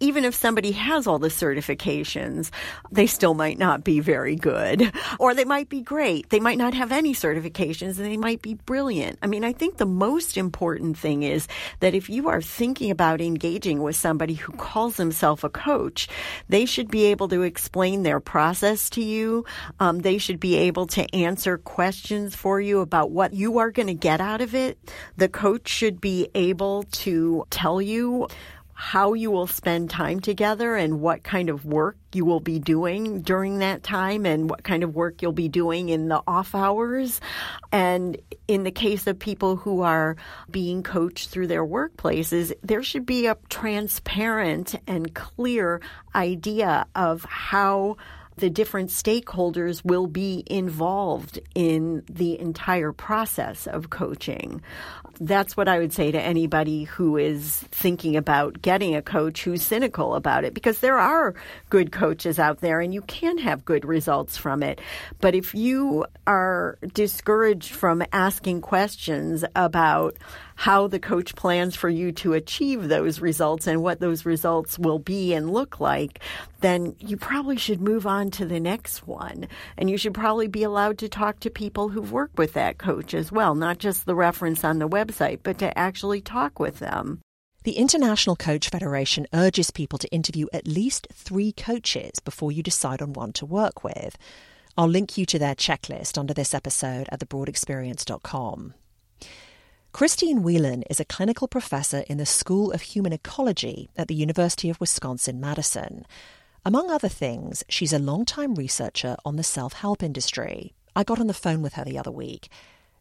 even 0.00 0.24
if 0.24 0.34
somebody 0.34 0.72
has 0.72 1.06
all 1.06 1.18
the 1.18 1.28
certifications, 1.28 2.50
they 2.90 3.06
still 3.06 3.34
might 3.34 3.58
not 3.58 3.84
be 3.84 4.00
very 4.00 4.36
good. 4.36 4.92
Or 5.18 5.34
they 5.34 5.44
might 5.44 5.68
be 5.68 5.80
great. 5.80 6.30
They 6.30 6.40
might 6.40 6.58
not 6.58 6.74
have 6.74 6.92
any 6.92 7.12
certifications 7.14 7.98
and 7.98 8.06
they 8.06 8.16
might 8.16 8.42
be 8.42 8.54
brilliant. 8.54 9.18
I 9.22 9.26
mean, 9.26 9.44
I 9.44 9.52
think 9.52 9.76
the 9.76 9.86
most 9.86 10.36
important 10.36 10.96
thing 10.96 11.22
is 11.22 11.48
that 11.80 11.94
if 11.94 12.08
you 12.08 12.28
are 12.28 12.42
thinking 12.42 12.90
about 12.90 13.20
engaging 13.20 13.82
with 13.82 13.96
somebody 13.96 14.34
who 14.34 14.52
calls 14.52 14.96
himself 14.96 15.44
a 15.44 15.48
coach, 15.48 16.08
they 16.48 16.64
should 16.64 16.90
be 16.90 17.06
able 17.06 17.28
to 17.28 17.42
explain 17.42 18.02
their 18.02 18.20
process 18.20 18.90
to 18.90 19.02
you. 19.02 19.44
Um, 19.80 20.00
they 20.00 20.18
should 20.18 20.40
be 20.40 20.56
able 20.56 20.86
to 20.88 21.14
answer 21.14 21.58
questions 21.58 22.34
for 22.34 22.60
you 22.60 22.80
about 22.80 23.10
what 23.10 23.32
you 23.32 23.58
are 23.58 23.70
going 23.70 23.88
to 23.88 23.94
get 23.94 24.20
out 24.20 24.40
of 24.40 24.54
it. 24.54 24.78
The 25.16 25.28
coach 25.28 25.68
should 25.68 26.00
be 26.00 26.28
able 26.34 26.84
to 26.84 27.44
tell 27.50 27.82
you 27.82 28.28
how 28.80 29.12
you 29.12 29.28
will 29.28 29.48
spend 29.48 29.90
time 29.90 30.20
together 30.20 30.76
and 30.76 31.00
what 31.00 31.24
kind 31.24 31.50
of 31.50 31.64
work 31.64 31.96
you 32.14 32.24
will 32.24 32.38
be 32.38 32.60
doing 32.60 33.22
during 33.22 33.58
that 33.58 33.82
time 33.82 34.24
and 34.24 34.48
what 34.48 34.62
kind 34.62 34.84
of 34.84 34.94
work 34.94 35.20
you'll 35.20 35.32
be 35.32 35.48
doing 35.48 35.88
in 35.88 36.06
the 36.06 36.22
off 36.28 36.54
hours. 36.54 37.20
And 37.72 38.16
in 38.46 38.62
the 38.62 38.70
case 38.70 39.08
of 39.08 39.18
people 39.18 39.56
who 39.56 39.80
are 39.80 40.14
being 40.48 40.84
coached 40.84 41.30
through 41.30 41.48
their 41.48 41.66
workplaces, 41.66 42.52
there 42.62 42.84
should 42.84 43.04
be 43.04 43.26
a 43.26 43.36
transparent 43.48 44.76
and 44.86 45.12
clear 45.12 45.80
idea 46.14 46.86
of 46.94 47.24
how 47.24 47.96
the 48.36 48.48
different 48.48 48.90
stakeholders 48.90 49.84
will 49.84 50.06
be 50.06 50.44
involved 50.46 51.40
in 51.56 52.04
the 52.08 52.38
entire 52.38 52.92
process 52.92 53.66
of 53.66 53.90
coaching. 53.90 54.62
That's 55.20 55.56
what 55.56 55.68
I 55.68 55.78
would 55.78 55.92
say 55.92 56.10
to 56.10 56.20
anybody 56.20 56.84
who 56.84 57.16
is 57.16 57.58
thinking 57.70 58.16
about 58.16 58.60
getting 58.62 58.94
a 58.94 59.02
coach 59.02 59.44
who's 59.44 59.62
cynical 59.62 60.14
about 60.14 60.44
it 60.44 60.54
because 60.54 60.80
there 60.80 60.98
are 60.98 61.34
good 61.70 61.92
coaches 61.92 62.38
out 62.38 62.60
there 62.60 62.80
and 62.80 62.94
you 62.94 63.02
can 63.02 63.38
have 63.38 63.64
good 63.64 63.84
results 63.84 64.36
from 64.36 64.62
it. 64.62 64.80
But 65.20 65.34
if 65.34 65.54
you 65.54 66.06
are 66.26 66.78
discouraged 66.92 67.72
from 67.72 68.02
asking 68.12 68.60
questions 68.60 69.44
about 69.54 70.16
how 70.58 70.88
the 70.88 70.98
coach 70.98 71.36
plans 71.36 71.76
for 71.76 71.88
you 71.88 72.10
to 72.10 72.32
achieve 72.32 72.88
those 72.88 73.20
results 73.20 73.68
and 73.68 73.80
what 73.80 74.00
those 74.00 74.26
results 74.26 74.76
will 74.76 74.98
be 74.98 75.32
and 75.32 75.52
look 75.52 75.78
like, 75.78 76.18
then 76.62 76.96
you 76.98 77.16
probably 77.16 77.56
should 77.56 77.80
move 77.80 78.08
on 78.08 78.28
to 78.28 78.44
the 78.44 78.58
next 78.58 79.06
one. 79.06 79.46
And 79.76 79.88
you 79.88 79.96
should 79.96 80.14
probably 80.14 80.48
be 80.48 80.64
allowed 80.64 80.98
to 80.98 81.08
talk 81.08 81.38
to 81.40 81.48
people 81.48 81.90
who've 81.90 82.10
worked 82.10 82.38
with 82.38 82.54
that 82.54 82.76
coach 82.76 83.14
as 83.14 83.30
well, 83.30 83.54
not 83.54 83.78
just 83.78 84.04
the 84.04 84.16
reference 84.16 84.64
on 84.64 84.80
the 84.80 84.88
website, 84.88 85.38
but 85.44 85.58
to 85.58 85.78
actually 85.78 86.20
talk 86.20 86.58
with 86.58 86.80
them. 86.80 87.20
The 87.62 87.78
International 87.78 88.34
Coach 88.34 88.68
Federation 88.68 89.28
urges 89.32 89.70
people 89.70 90.00
to 90.00 90.08
interview 90.08 90.48
at 90.52 90.66
least 90.66 91.06
three 91.12 91.52
coaches 91.52 92.18
before 92.18 92.50
you 92.50 92.64
decide 92.64 93.00
on 93.00 93.12
one 93.12 93.32
to 93.34 93.46
work 93.46 93.84
with. 93.84 94.18
I'll 94.76 94.88
link 94.88 95.16
you 95.16 95.24
to 95.26 95.38
their 95.38 95.54
checklist 95.54 96.18
under 96.18 96.34
this 96.34 96.52
episode 96.52 97.08
at 97.12 97.20
thebroadexperience.com. 97.20 98.74
Christine 99.92 100.42
Whelan 100.42 100.82
is 100.90 101.00
a 101.00 101.04
clinical 101.04 101.48
professor 101.48 102.04
in 102.08 102.18
the 102.18 102.26
School 102.26 102.70
of 102.72 102.82
Human 102.82 103.12
Ecology 103.12 103.88
at 103.96 104.06
the 104.06 104.14
University 104.14 104.68
of 104.68 104.78
Wisconsin 104.80 105.40
Madison. 105.40 106.04
Among 106.64 106.90
other 106.90 107.08
things, 107.08 107.64
she's 107.68 107.92
a 107.92 107.98
long-time 107.98 108.54
researcher 108.54 109.16
on 109.24 109.36
the 109.36 109.42
self 109.42 109.72
help 109.72 110.02
industry. 110.02 110.74
I 110.94 111.04
got 111.04 111.18
on 111.18 111.26
the 111.26 111.34
phone 111.34 111.62
with 111.62 111.72
her 111.72 111.84
the 111.84 111.98
other 111.98 112.10
week. 112.10 112.48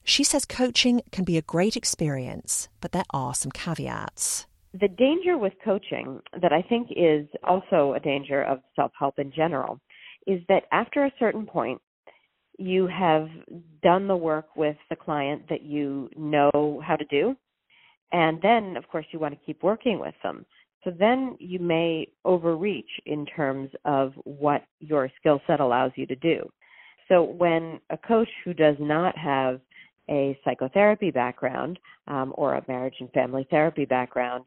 She 0.05 0.23
says 0.23 0.45
coaching 0.45 1.01
can 1.11 1.25
be 1.25 1.37
a 1.37 1.41
great 1.41 1.75
experience, 1.75 2.69
but 2.79 2.93
there 2.93 3.03
are 3.11 3.35
some 3.35 3.51
caveats. 3.51 4.47
The 4.73 4.87
danger 4.87 5.37
with 5.37 5.53
coaching, 5.63 6.21
that 6.41 6.53
I 6.53 6.61
think 6.61 6.87
is 6.95 7.27
also 7.43 7.93
a 7.93 7.99
danger 7.99 8.41
of 8.41 8.59
self 8.75 8.93
help 8.97 9.19
in 9.19 9.33
general, 9.33 9.81
is 10.25 10.39
that 10.47 10.63
after 10.71 11.03
a 11.05 11.13
certain 11.19 11.45
point, 11.45 11.81
you 12.57 12.87
have 12.87 13.29
done 13.83 14.07
the 14.07 14.15
work 14.15 14.55
with 14.55 14.77
the 14.89 14.95
client 14.95 15.43
that 15.49 15.63
you 15.63 16.09
know 16.17 16.81
how 16.85 16.95
to 16.95 17.05
do. 17.05 17.35
And 18.11 18.41
then, 18.41 18.77
of 18.77 18.87
course, 18.87 19.05
you 19.11 19.19
want 19.19 19.33
to 19.33 19.45
keep 19.45 19.61
working 19.63 19.99
with 19.99 20.15
them. 20.23 20.45
So 20.83 20.91
then 20.97 21.35
you 21.39 21.59
may 21.59 22.07
overreach 22.23 22.89
in 23.05 23.25
terms 23.25 23.69
of 23.85 24.13
what 24.23 24.63
your 24.79 25.09
skill 25.19 25.41
set 25.45 25.59
allows 25.59 25.91
you 25.95 26.05
to 26.07 26.15
do. 26.15 26.49
So 27.07 27.23
when 27.23 27.79
a 27.89 27.97
coach 27.97 28.29
who 28.43 28.53
does 28.53 28.75
not 28.79 29.17
have 29.17 29.59
a 30.09 30.37
psychotherapy 30.45 31.11
background 31.11 31.79
um, 32.07 32.33
or 32.35 32.55
a 32.55 32.63
marriage 32.67 32.95
and 32.99 33.11
family 33.11 33.45
therapy 33.49 33.85
background 33.85 34.45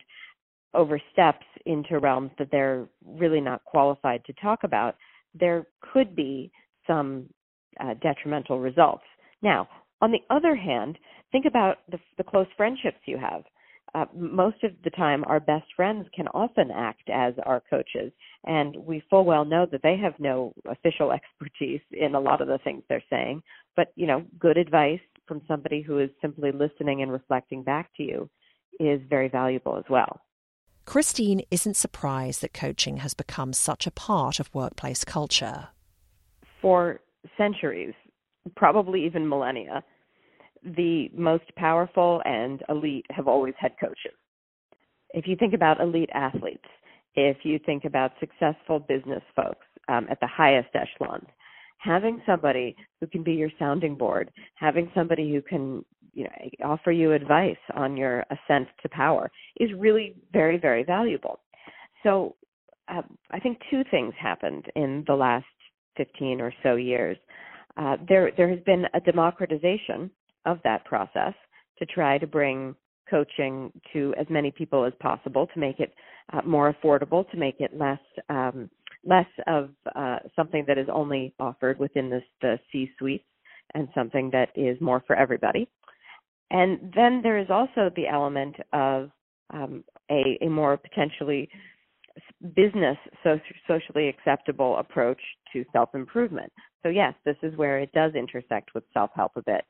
oversteps 0.72 1.44
into 1.66 1.98
realms 1.98 2.30
that 2.38 2.48
they're 2.50 2.86
really 3.04 3.40
not 3.40 3.64
qualified 3.64 4.24
to 4.24 4.32
talk 4.34 4.60
about, 4.64 4.96
there 5.38 5.66
could 5.92 6.16
be 6.16 6.50
some 6.86 7.28
uh, 7.78 7.94
detrimental 8.02 8.58
results. 8.58 9.04
Now, 9.42 9.68
on 10.00 10.12
the 10.12 10.22
other 10.30 10.56
hand, 10.56 10.98
think 11.32 11.44
about 11.46 11.78
the, 11.90 11.98
the 12.16 12.24
close 12.24 12.46
friendships 12.56 12.98
you 13.06 13.18
have. 13.18 13.44
Uh, 13.94 14.04
most 14.14 14.62
of 14.62 14.70
the 14.84 14.90
time, 14.90 15.24
our 15.24 15.40
best 15.40 15.66
friends 15.74 16.06
can 16.14 16.28
often 16.28 16.70
act 16.70 17.08
as 17.12 17.34
our 17.44 17.60
coaches, 17.68 18.12
and 18.44 18.76
we 18.76 19.02
full 19.10 19.24
well 19.24 19.44
know 19.44 19.66
that 19.70 19.82
they 19.82 19.96
have 19.96 20.14
no 20.20 20.52
official 20.68 21.12
expertise 21.40 21.80
in 21.90 22.14
a 22.14 22.20
lot 22.20 22.40
of 22.40 22.46
the 22.46 22.58
things 22.62 22.82
they're 22.88 23.02
saying. 23.10 23.42
But 23.74 23.88
you 23.96 24.06
know, 24.06 24.24
good 24.38 24.56
advice 24.56 25.00
from 25.26 25.42
somebody 25.48 25.82
who 25.82 25.98
is 25.98 26.10
simply 26.20 26.52
listening 26.52 27.02
and 27.02 27.10
reflecting 27.10 27.62
back 27.62 27.90
to 27.96 28.02
you 28.02 28.30
is 28.78 29.00
very 29.08 29.28
valuable 29.28 29.76
as 29.76 29.84
well. 29.90 30.20
Christine 30.84 31.42
isn't 31.50 31.76
surprised 31.76 32.40
that 32.42 32.54
coaching 32.54 32.98
has 32.98 33.14
become 33.14 33.52
such 33.52 33.86
a 33.86 33.92
part 33.92 34.40
of 34.40 34.52
workplace 34.54 35.04
culture. 35.04 35.68
For 36.60 37.00
centuries, 37.36 37.94
probably 38.56 39.04
even 39.04 39.28
millennia, 39.28 39.82
the 40.62 41.10
most 41.14 41.44
powerful 41.56 42.20
and 42.24 42.62
elite 42.68 43.06
have 43.10 43.28
always 43.28 43.54
had 43.58 43.72
coaches. 43.80 44.14
If 45.10 45.26
you 45.26 45.36
think 45.36 45.54
about 45.54 45.80
elite 45.80 46.10
athletes, 46.14 46.64
if 47.14 47.38
you 47.42 47.58
think 47.64 47.84
about 47.84 48.12
successful 48.20 48.78
business 48.78 49.22
folks 49.34 49.66
um, 49.88 50.06
at 50.10 50.20
the 50.20 50.26
highest 50.26 50.68
echelons, 50.74 51.26
having 51.78 52.22
somebody 52.26 52.76
who 53.00 53.06
can 53.06 53.22
be 53.22 53.32
your 53.32 53.50
sounding 53.58 53.96
board, 53.96 54.30
having 54.54 54.90
somebody 54.94 55.32
who 55.32 55.42
can 55.42 55.84
you 56.12 56.24
know 56.24 56.30
offer 56.64 56.90
you 56.90 57.12
advice 57.12 57.56
on 57.74 57.96
your 57.96 58.24
ascent 58.30 58.68
to 58.82 58.88
power 58.90 59.30
is 59.58 59.70
really 59.76 60.14
very 60.32 60.58
very 60.58 60.84
valuable. 60.84 61.40
So 62.02 62.36
uh, 62.88 63.02
I 63.30 63.40
think 63.40 63.58
two 63.70 63.82
things 63.90 64.14
happened 64.18 64.66
in 64.76 65.04
the 65.06 65.14
last 65.14 65.46
15 65.96 66.40
or 66.40 66.52
so 66.62 66.76
years, 66.76 67.16
uh, 67.76 67.96
there 68.08 68.30
there 68.36 68.48
has 68.48 68.60
been 68.60 68.84
a 68.94 69.00
democratization 69.00 70.10
of 70.46 70.58
that 70.64 70.84
process 70.84 71.34
to 71.78 71.86
try 71.86 72.18
to 72.18 72.26
bring 72.26 72.74
coaching 73.08 73.72
to 73.92 74.14
as 74.18 74.26
many 74.30 74.50
people 74.50 74.84
as 74.84 74.92
possible, 75.00 75.46
to 75.52 75.58
make 75.58 75.80
it 75.80 75.92
uh, 76.32 76.40
more 76.46 76.72
affordable, 76.72 77.28
to 77.30 77.36
make 77.36 77.56
it 77.60 77.76
less 77.76 77.98
um, 78.28 78.70
less 79.04 79.26
of 79.46 79.70
uh, 79.96 80.18
something 80.36 80.64
that 80.66 80.78
is 80.78 80.86
only 80.92 81.34
offered 81.40 81.78
within 81.78 82.10
this, 82.10 82.22
the 82.42 82.58
C 82.70 82.90
suites 82.98 83.24
and 83.74 83.88
something 83.94 84.30
that 84.32 84.50
is 84.54 84.78
more 84.80 85.02
for 85.06 85.16
everybody. 85.16 85.68
And 86.50 86.92
then 86.94 87.20
there 87.22 87.38
is 87.38 87.46
also 87.50 87.90
the 87.94 88.08
element 88.08 88.56
of 88.72 89.10
um, 89.50 89.84
a, 90.10 90.38
a 90.42 90.48
more 90.48 90.76
potentially 90.76 91.48
business 92.54 92.96
so, 93.22 93.38
socially 93.66 94.08
acceptable 94.08 94.76
approach 94.78 95.20
to 95.52 95.64
self 95.72 95.94
improvement. 95.94 96.52
So, 96.82 96.88
yes, 96.88 97.14
this 97.24 97.36
is 97.42 97.56
where 97.56 97.78
it 97.78 97.92
does 97.92 98.14
intersect 98.14 98.70
with 98.74 98.84
self 98.92 99.10
help 99.14 99.32
a 99.36 99.42
bit. 99.42 99.64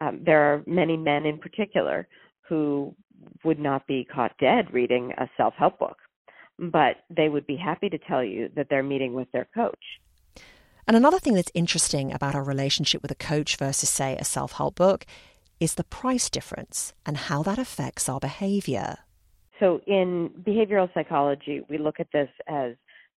Um, 0.00 0.20
there 0.24 0.40
are 0.40 0.62
many 0.66 0.96
men 0.96 1.26
in 1.26 1.38
particular 1.38 2.08
who 2.48 2.94
would 3.44 3.58
not 3.58 3.86
be 3.86 4.06
caught 4.12 4.32
dead 4.38 4.72
reading 4.72 5.12
a 5.18 5.28
self 5.36 5.54
help 5.54 5.78
book, 5.78 5.96
but 6.58 6.96
they 7.14 7.28
would 7.28 7.46
be 7.46 7.56
happy 7.56 7.88
to 7.88 7.98
tell 7.98 8.24
you 8.24 8.50
that 8.56 8.66
they're 8.70 8.82
meeting 8.82 9.14
with 9.14 9.30
their 9.32 9.48
coach. 9.54 10.00
And 10.86 10.96
another 10.96 11.18
thing 11.18 11.34
that's 11.34 11.52
interesting 11.54 12.12
about 12.12 12.34
our 12.34 12.42
relationship 12.42 13.02
with 13.02 13.10
a 13.10 13.16
coach 13.16 13.56
versus, 13.56 13.88
say, 13.88 14.16
a 14.16 14.24
self 14.24 14.52
help 14.52 14.74
book 14.74 15.06
is 15.60 15.74
the 15.74 15.84
price 15.84 16.30
difference 16.30 16.94
and 17.04 17.16
how 17.16 17.42
that 17.42 17.58
affects 17.58 18.08
our 18.08 18.18
behavior. 18.18 18.98
So 19.60 19.80
in 19.86 20.30
behavioral 20.42 20.92
psychology, 20.94 21.60
we 21.68 21.78
look 21.78 22.00
at 22.00 22.08
this 22.12 22.28
as 22.48 22.72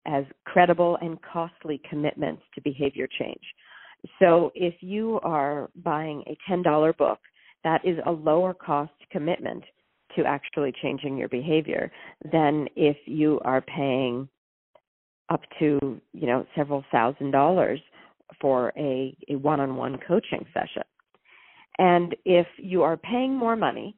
as 0.07 0.25
credible 0.47 0.97
and 1.03 1.19
costly 1.21 1.81
commitments 1.89 2.43
to 2.55 2.63
behavior 2.63 3.07
change. 3.19 3.43
So 4.19 4.51
if 4.55 4.75
you 4.81 5.21
are 5.23 5.69
buying 5.85 6.25
a 6.27 6.39
$10 6.51 6.97
book, 6.97 7.19
that 7.65 7.85
is 7.85 7.99
a 8.07 8.11
lower 8.11 8.55
cost 8.55 8.95
commitment 9.13 9.63
to 10.17 10.25
actually 10.25 10.73
changing 10.83 11.19
your 11.19 11.29
behavior 11.29 11.93
than 12.33 12.67
if 12.77 12.97
you 13.05 13.41
are 13.45 13.61
paying 13.61 14.27
up 15.29 15.43
to, 15.59 16.01
you 16.15 16.27
know, 16.27 16.47
several 16.57 16.83
thousand 16.91 17.31
dollars 17.31 17.81
for 18.41 18.73
a, 18.79 19.15
a 19.29 19.37
one-on-one 19.37 19.99
coaching 20.09 20.47
session. 20.55 20.83
And 21.79 22.17
if 22.25 22.47
you 22.57 22.83
are 22.83 22.97
paying 22.97 23.37
more 23.37 23.55
money 23.55 23.97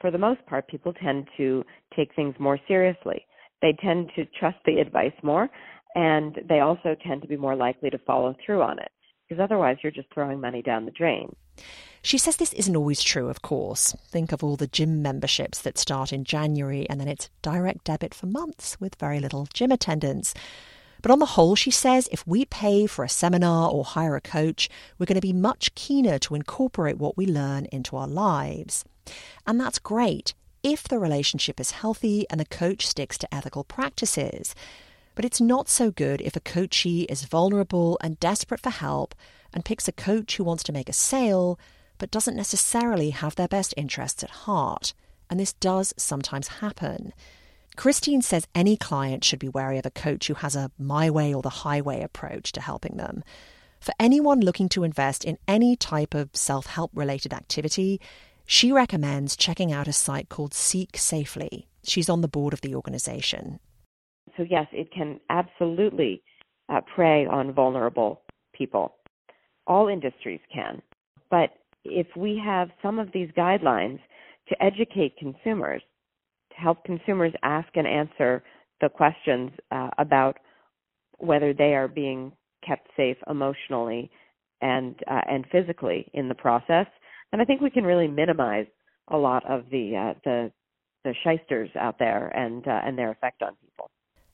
for 0.00 0.10
the 0.10 0.18
most 0.18 0.44
part, 0.46 0.68
people 0.68 0.92
tend 0.92 1.28
to 1.36 1.64
take 1.96 2.14
things 2.14 2.34
more 2.38 2.58
seriously. 2.68 3.26
They 3.62 3.76
tend 3.82 4.10
to 4.16 4.26
trust 4.38 4.58
the 4.66 4.78
advice 4.78 5.14
more, 5.22 5.48
and 5.94 6.38
they 6.48 6.60
also 6.60 6.94
tend 7.06 7.22
to 7.22 7.28
be 7.28 7.36
more 7.36 7.56
likely 7.56 7.90
to 7.90 7.98
follow 8.06 8.34
through 8.44 8.62
on 8.62 8.78
it 8.78 8.90
because 9.28 9.42
otherwise 9.42 9.76
you're 9.82 9.92
just 9.92 10.12
throwing 10.12 10.40
money 10.40 10.62
down 10.62 10.84
the 10.84 10.90
drain. 10.92 11.34
She 12.02 12.18
says 12.18 12.36
this 12.36 12.52
isn't 12.52 12.76
always 12.76 13.02
true, 13.02 13.28
of 13.28 13.42
course. 13.42 13.96
Think 14.08 14.30
of 14.30 14.44
all 14.44 14.56
the 14.56 14.68
gym 14.68 15.02
memberships 15.02 15.60
that 15.62 15.78
start 15.78 16.12
in 16.12 16.22
January 16.22 16.88
and 16.88 17.00
then 17.00 17.08
it's 17.08 17.30
direct 17.42 17.84
debit 17.84 18.14
for 18.14 18.26
months 18.26 18.80
with 18.80 18.94
very 18.96 19.18
little 19.18 19.48
gym 19.52 19.72
attendance. 19.72 20.32
But 21.02 21.10
on 21.10 21.18
the 21.18 21.26
whole, 21.26 21.54
she 21.54 21.70
says 21.70 22.08
if 22.10 22.26
we 22.26 22.44
pay 22.44 22.86
for 22.86 23.04
a 23.04 23.08
seminar 23.08 23.70
or 23.70 23.84
hire 23.84 24.16
a 24.16 24.20
coach, 24.20 24.68
we're 24.98 25.06
going 25.06 25.16
to 25.16 25.20
be 25.20 25.32
much 25.32 25.74
keener 25.74 26.18
to 26.20 26.34
incorporate 26.34 26.98
what 26.98 27.16
we 27.16 27.26
learn 27.26 27.66
into 27.66 27.96
our 27.96 28.08
lives. 28.08 28.84
And 29.46 29.60
that's 29.60 29.78
great 29.78 30.34
if 30.62 30.84
the 30.84 30.98
relationship 30.98 31.60
is 31.60 31.70
healthy 31.70 32.26
and 32.28 32.40
the 32.40 32.44
coach 32.44 32.86
sticks 32.86 33.18
to 33.18 33.34
ethical 33.34 33.64
practices. 33.64 34.54
But 35.14 35.24
it's 35.24 35.40
not 35.40 35.68
so 35.68 35.90
good 35.90 36.20
if 36.20 36.36
a 36.36 36.40
coachee 36.40 37.02
is 37.04 37.24
vulnerable 37.24 37.98
and 38.02 38.20
desperate 38.20 38.60
for 38.60 38.70
help 38.70 39.14
and 39.54 39.64
picks 39.64 39.88
a 39.88 39.92
coach 39.92 40.36
who 40.36 40.44
wants 40.44 40.62
to 40.64 40.72
make 40.72 40.88
a 40.88 40.92
sale 40.92 41.58
but 41.98 42.10
doesn't 42.10 42.36
necessarily 42.36 43.10
have 43.10 43.36
their 43.36 43.48
best 43.48 43.72
interests 43.76 44.22
at 44.22 44.30
heart. 44.30 44.92
And 45.30 45.40
this 45.40 45.54
does 45.54 45.94
sometimes 45.96 46.48
happen. 46.48 47.12
Christine 47.76 48.22
says 48.22 48.48
any 48.54 48.76
client 48.76 49.22
should 49.22 49.38
be 49.38 49.48
wary 49.48 49.78
of 49.78 49.86
a 49.86 49.90
coach 49.90 50.28
who 50.28 50.34
has 50.34 50.56
a 50.56 50.70
my 50.78 51.10
way 51.10 51.32
or 51.34 51.42
the 51.42 51.48
highway 51.48 52.02
approach 52.02 52.52
to 52.52 52.60
helping 52.60 52.96
them. 52.96 53.22
For 53.80 53.92
anyone 54.00 54.40
looking 54.40 54.68
to 54.70 54.82
invest 54.82 55.24
in 55.24 55.38
any 55.46 55.76
type 55.76 56.14
of 56.14 56.30
self 56.34 56.66
help 56.66 56.90
related 56.94 57.32
activity, 57.32 58.00
She 58.46 58.70
recommends 58.70 59.36
checking 59.36 59.72
out 59.72 59.88
a 59.88 59.92
site 59.92 60.28
called 60.28 60.54
Seek 60.54 60.96
Safely. 60.96 61.66
She's 61.82 62.08
on 62.08 62.20
the 62.20 62.28
board 62.28 62.52
of 62.52 62.60
the 62.60 62.76
organization. 62.76 63.58
So, 64.36 64.44
yes, 64.48 64.66
it 64.72 64.92
can 64.92 65.20
absolutely 65.30 66.22
uh, 66.68 66.80
prey 66.94 67.26
on 67.26 67.52
vulnerable 67.52 68.22
people. 68.54 68.94
All 69.66 69.88
industries 69.88 70.40
can. 70.52 70.80
But 71.28 71.50
if 71.84 72.06
we 72.16 72.40
have 72.44 72.70
some 72.82 73.00
of 73.00 73.10
these 73.12 73.30
guidelines 73.36 73.98
to 74.48 74.62
educate 74.62 75.16
consumers, 75.18 75.82
help 76.56 76.84
consumers 76.84 77.32
ask 77.42 77.68
and 77.74 77.86
answer 77.86 78.42
the 78.80 78.88
questions 78.88 79.50
uh, 79.70 79.90
about 79.98 80.38
whether 81.18 81.52
they 81.54 81.74
are 81.74 81.88
being 81.88 82.32
kept 82.66 82.88
safe 82.96 83.16
emotionally 83.28 84.10
and 84.60 84.96
uh, 85.10 85.20
and 85.28 85.44
physically 85.52 86.10
in 86.14 86.28
the 86.28 86.34
process, 86.34 86.86
And 87.32 87.42
I 87.42 87.44
think 87.44 87.60
we 87.60 87.70
can 87.70 87.84
really 87.84 88.08
minimize 88.08 88.66
a 89.08 89.16
lot 89.16 89.48
of 89.48 89.64
the 89.70 89.96
uh, 89.96 90.18
the 90.24 90.52
the 91.04 91.14
shysters 91.22 91.70
out 91.78 91.98
there 91.98 92.28
and 92.28 92.66
uh, 92.66 92.80
and 92.84 92.98
their 92.98 93.10
effect 93.10 93.42
on 93.42 93.52
people. 93.62 93.90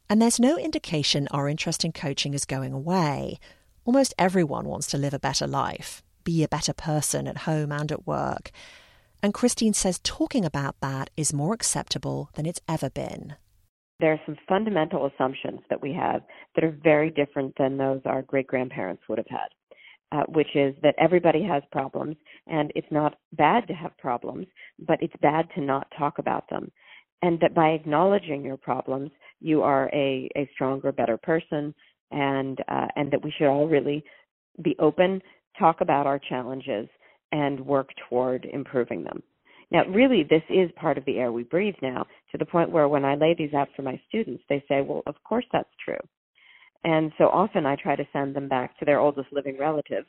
And 0.08 0.20
there's 0.20 0.40
no 0.40 0.58
indication 0.58 1.26
our 1.30 1.48
interest 1.48 1.84
in 1.84 1.92
coaching 1.92 2.34
is 2.34 2.44
going 2.44 2.72
away. 2.72 3.38
Almost 3.84 4.14
everyone 4.18 4.68
wants 4.68 4.86
to 4.88 4.98
live 4.98 5.14
a 5.14 5.18
better 5.18 5.46
life, 5.46 6.02
be 6.22 6.44
a 6.44 6.48
better 6.48 6.72
person 6.72 7.26
at 7.26 7.38
home 7.38 7.72
and 7.72 7.90
at 7.90 8.06
work. 8.06 8.50
And 9.22 9.32
Christine 9.32 9.74
says 9.74 10.00
talking 10.02 10.44
about 10.44 10.76
that 10.80 11.10
is 11.16 11.32
more 11.32 11.54
acceptable 11.54 12.30
than 12.34 12.46
it's 12.46 12.60
ever 12.68 12.90
been. 12.90 13.36
There 14.00 14.12
are 14.12 14.20
some 14.26 14.36
fundamental 14.48 15.06
assumptions 15.06 15.60
that 15.70 15.80
we 15.80 15.92
have 15.92 16.22
that 16.54 16.64
are 16.64 16.76
very 16.82 17.10
different 17.10 17.54
than 17.56 17.76
those 17.76 18.00
our 18.04 18.22
great 18.22 18.48
grandparents 18.48 19.02
would 19.08 19.18
have 19.18 19.28
had. 19.30 19.48
Uh, 20.12 20.24
which 20.28 20.54
is 20.54 20.74
that 20.82 20.94
everybody 20.98 21.42
has 21.42 21.62
problems, 21.72 22.14
and 22.46 22.70
it's 22.74 22.90
not 22.90 23.14
bad 23.32 23.66
to 23.66 23.72
have 23.72 23.96
problems, 23.96 24.46
but 24.86 24.98
it's 25.00 25.14
bad 25.22 25.48
to 25.54 25.60
not 25.62 25.86
talk 25.96 26.18
about 26.18 26.44
them. 26.50 26.70
And 27.22 27.40
that 27.40 27.54
by 27.54 27.68
acknowledging 27.68 28.44
your 28.44 28.58
problems, 28.58 29.10
you 29.40 29.62
are 29.62 29.88
a, 29.94 30.28
a 30.36 30.46
stronger, 30.52 30.92
better 30.92 31.16
person, 31.16 31.74
and 32.10 32.60
uh, 32.68 32.88
and 32.94 33.10
that 33.10 33.24
we 33.24 33.32
should 33.38 33.48
all 33.48 33.66
really 33.66 34.04
be 34.62 34.76
open, 34.78 35.22
talk 35.58 35.80
about 35.80 36.06
our 36.06 36.18
challenges, 36.18 36.90
and 37.32 37.58
work 37.60 37.90
toward 38.08 38.44
improving 38.44 39.02
them. 39.02 39.22
Now, 39.70 39.84
really, 39.86 40.22
this 40.22 40.42
is 40.50 40.70
part 40.76 40.98
of 40.98 41.04
the 41.06 41.18
air 41.18 41.32
we 41.32 41.44
breathe 41.44 41.74
now, 41.80 42.06
to 42.30 42.38
the 42.38 42.44
point 42.44 42.70
where 42.70 42.88
when 42.88 43.06
I 43.06 43.14
lay 43.14 43.34
these 43.34 43.54
out 43.54 43.68
for 43.74 43.82
my 43.82 43.98
students, 44.08 44.44
they 44.48 44.62
say, 44.68 44.82
"Well, 44.82 45.02
of 45.06 45.16
course 45.24 45.46
that's 45.50 45.74
true." 45.82 46.00
And 46.84 47.12
so 47.16 47.28
often 47.28 47.64
I 47.64 47.76
try 47.76 47.96
to 47.96 48.06
send 48.12 48.34
them 48.34 48.48
back 48.48 48.76
to 48.78 48.84
their 48.84 49.00
oldest 49.00 49.32
living 49.32 49.56
relative 49.56 50.04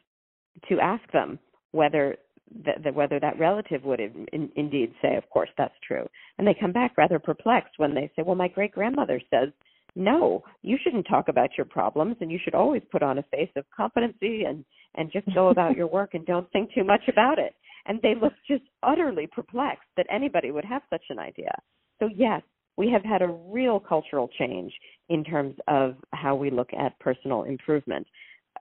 to 0.68 0.80
ask 0.80 1.10
them 1.12 1.40
whether 1.72 2.18
that, 2.66 2.94
whether 2.94 3.20
that 3.20 3.40
relative 3.40 3.86
would 3.86 4.02
in, 4.02 4.28
in, 4.34 4.52
indeed 4.56 4.94
say, 5.02 5.16
"Of 5.16 5.30
course, 5.30 5.50
that's 5.58 5.80
true," 5.80 6.10
and 6.38 6.46
they 6.46 6.54
come 6.54 6.74
back 6.74 6.98
rather 6.98 7.20
perplexed 7.20 7.80
when 7.80 7.94
they 7.94 8.12
say, 8.16 8.22
"Well, 8.22 8.36
my 8.36 8.50
great 8.50 8.74
grandmother 8.74 9.22
says 9.30 9.54
no, 9.96 10.44
you 10.62 10.78
shouldn't 10.84 11.08
talk 11.08 11.28
about 11.28 11.56
your 11.58 11.66
problems, 11.66 12.18
and 12.20 12.32
you 12.32 12.40
should 12.44 12.56
always 12.56 12.82
put 12.92 13.04
on 13.04 13.20
a 13.20 13.24
face 13.24 13.52
of 13.56 13.66
competency 13.76 14.44
and 14.44 14.66
and 14.96 15.12
just 15.12 15.32
go 15.34 15.50
about 15.50 15.76
your 15.76 15.88
work 15.88 16.14
and 16.14 16.26
don't 16.26 16.50
think 16.52 16.74
too 16.74 16.84
much 16.84 17.08
about 17.08 17.40
it." 17.40 17.56
And 17.86 18.02
they 18.02 18.16
look 18.16 18.34
just 18.48 18.64
utterly 18.82 19.28
perplexed 19.28 19.90
that 19.98 20.08
anybody 20.10 20.52
would 20.52 20.66
have 20.66 20.84
such 20.90 21.04
an 21.10 21.20
idea. 21.20 21.52
So 22.00 22.08
yes, 22.08 22.42
we 22.78 22.90
have 22.90 23.04
had 23.04 23.22
a 23.22 23.28
real 23.28 23.80
cultural 23.80 24.28
change 24.40 24.74
in 25.10 25.24
terms 25.24 25.56
of 25.68 25.96
how 26.14 26.36
we 26.36 26.50
look 26.50 26.74
at 26.74 26.98
personal 27.00 27.44
improvement. 27.44 28.08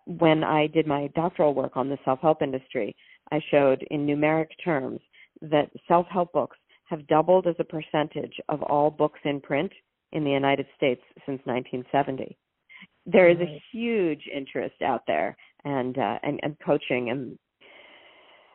When 0.06 0.42
I 0.42 0.66
did 0.66 0.86
my 0.86 1.08
doctoral 1.14 1.54
work 1.54 1.76
on 1.76 1.88
the 1.88 1.98
self 2.04 2.20
help 2.20 2.42
industry, 2.42 2.94
I 3.30 3.40
showed 3.50 3.82
in 3.90 4.06
numeric 4.06 4.48
terms 4.62 5.00
that 5.40 5.70
self 5.88 6.06
help 6.08 6.32
books 6.32 6.58
have 6.86 7.06
doubled 7.06 7.46
as 7.46 7.54
a 7.58 7.64
percentage 7.64 8.38
of 8.48 8.62
all 8.64 8.90
books 8.90 9.20
in 9.24 9.40
print 9.40 9.72
in 10.12 10.24
the 10.24 10.30
United 10.30 10.66
States 10.76 11.00
since 11.24 11.40
1970. 11.46 12.36
There 13.06 13.28
is 13.28 13.38
a 13.40 13.62
huge 13.72 14.28
interest 14.32 14.82
out 14.82 15.02
there 15.06 15.36
and, 15.64 15.98
uh, 15.98 16.18
and, 16.22 16.40
and 16.42 16.56
coaching 16.64 17.10
and 17.10 17.38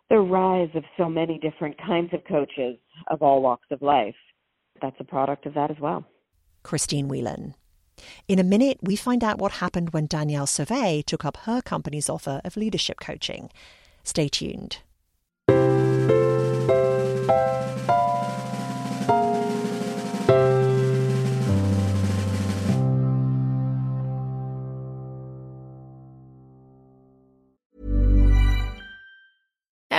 the 0.09 0.17
rise 0.17 0.69
of 0.73 0.83
so 0.97 1.09
many 1.09 1.37
different 1.37 1.77
kinds 1.77 2.13
of 2.13 2.21
coaches 2.25 2.77
of 3.09 3.21
all 3.21 3.41
walks 3.41 3.67
of 3.71 3.81
life. 3.81 4.15
That's 4.81 4.95
a 4.99 5.03
product 5.03 5.45
of 5.45 5.53
that 5.55 5.71
as 5.71 5.77
well. 5.79 6.05
Christine 6.63 7.07
Whelan. 7.07 7.55
In 8.27 8.39
a 8.39 8.43
minute, 8.43 8.77
we 8.81 8.95
find 8.95 9.23
out 9.23 9.39
what 9.39 9.53
happened 9.53 9.91
when 9.91 10.05
Danielle 10.05 10.45
Sauvé 10.45 11.03
took 11.03 11.25
up 11.25 11.37
her 11.37 11.61
company's 11.61 12.09
offer 12.09 12.41
of 12.45 12.55
leadership 12.55 12.99
coaching. 12.99 13.49
Stay 14.03 14.27
tuned. 14.29 14.77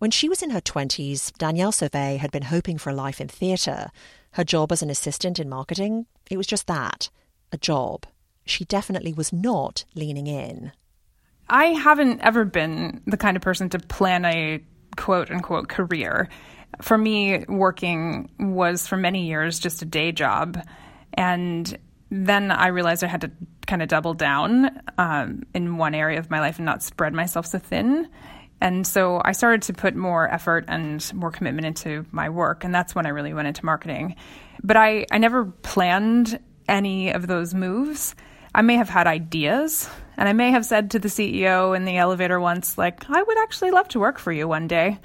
When 0.00 0.10
she 0.10 0.30
was 0.30 0.42
in 0.42 0.48
her 0.48 0.62
20s, 0.62 1.30
Danielle 1.36 1.72
Sauvé 1.72 2.16
had 2.16 2.30
been 2.30 2.44
hoping 2.44 2.78
for 2.78 2.88
a 2.88 2.94
life 2.94 3.20
in 3.20 3.28
theatre. 3.28 3.90
Her 4.30 4.44
job 4.44 4.72
as 4.72 4.80
an 4.80 4.88
assistant 4.88 5.38
in 5.38 5.46
marketing, 5.46 6.06
it 6.30 6.38
was 6.38 6.46
just 6.46 6.66
that 6.68 7.10
a 7.52 7.58
job. 7.58 8.06
She 8.46 8.64
definitely 8.64 9.12
was 9.12 9.30
not 9.30 9.84
leaning 9.94 10.26
in. 10.26 10.72
I 11.50 11.66
haven't 11.66 12.22
ever 12.22 12.46
been 12.46 13.02
the 13.06 13.18
kind 13.18 13.36
of 13.36 13.42
person 13.42 13.68
to 13.68 13.78
plan 13.78 14.24
a 14.24 14.64
quote 14.96 15.30
unquote 15.30 15.68
career. 15.68 16.30
For 16.80 16.96
me, 16.96 17.44
working 17.46 18.30
was 18.38 18.86
for 18.86 18.96
many 18.96 19.26
years 19.26 19.58
just 19.58 19.82
a 19.82 19.84
day 19.84 20.12
job. 20.12 20.58
And 21.12 21.78
then 22.10 22.50
I 22.50 22.68
realized 22.68 23.04
I 23.04 23.08
had 23.08 23.20
to 23.20 23.30
kind 23.66 23.82
of 23.82 23.88
double 23.88 24.14
down 24.14 24.80
um, 24.96 25.42
in 25.52 25.76
one 25.76 25.94
area 25.94 26.18
of 26.18 26.30
my 26.30 26.40
life 26.40 26.56
and 26.56 26.64
not 26.64 26.82
spread 26.82 27.12
myself 27.12 27.44
so 27.44 27.58
thin. 27.58 28.08
And 28.60 28.86
so 28.86 29.22
I 29.24 29.32
started 29.32 29.62
to 29.62 29.72
put 29.72 29.96
more 29.96 30.28
effort 30.28 30.64
and 30.68 31.12
more 31.14 31.30
commitment 31.30 31.66
into 31.66 32.04
my 32.10 32.28
work. 32.28 32.64
And 32.64 32.74
that's 32.74 32.94
when 32.94 33.06
I 33.06 33.10
really 33.10 33.32
went 33.32 33.48
into 33.48 33.64
marketing. 33.64 34.16
But 34.62 34.76
I, 34.76 35.06
I 35.10 35.18
never 35.18 35.46
planned 35.46 36.38
any 36.68 37.10
of 37.10 37.26
those 37.26 37.54
moves. 37.54 38.14
I 38.54 38.62
may 38.62 38.76
have 38.76 38.88
had 38.88 39.06
ideas, 39.06 39.88
and 40.16 40.28
I 40.28 40.32
may 40.32 40.50
have 40.50 40.66
said 40.66 40.90
to 40.90 40.98
the 40.98 41.08
CEO 41.08 41.76
in 41.76 41.84
the 41.84 41.98
elevator 41.98 42.40
once, 42.40 42.76
like, 42.76 43.08
I 43.08 43.22
would 43.22 43.38
actually 43.38 43.70
love 43.70 43.88
to 43.88 44.00
work 44.00 44.18
for 44.18 44.32
you 44.32 44.48
one 44.48 44.66
day. 44.66 44.98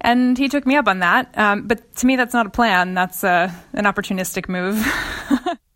And 0.00 0.36
he 0.36 0.48
took 0.48 0.66
me 0.66 0.76
up 0.76 0.88
on 0.88 1.00
that. 1.00 1.36
Um, 1.36 1.66
but 1.66 1.94
to 1.96 2.06
me, 2.06 2.16
that's 2.16 2.34
not 2.34 2.46
a 2.46 2.50
plan. 2.50 2.94
That's 2.94 3.22
a, 3.22 3.54
an 3.72 3.84
opportunistic 3.84 4.48
move. 4.48 4.84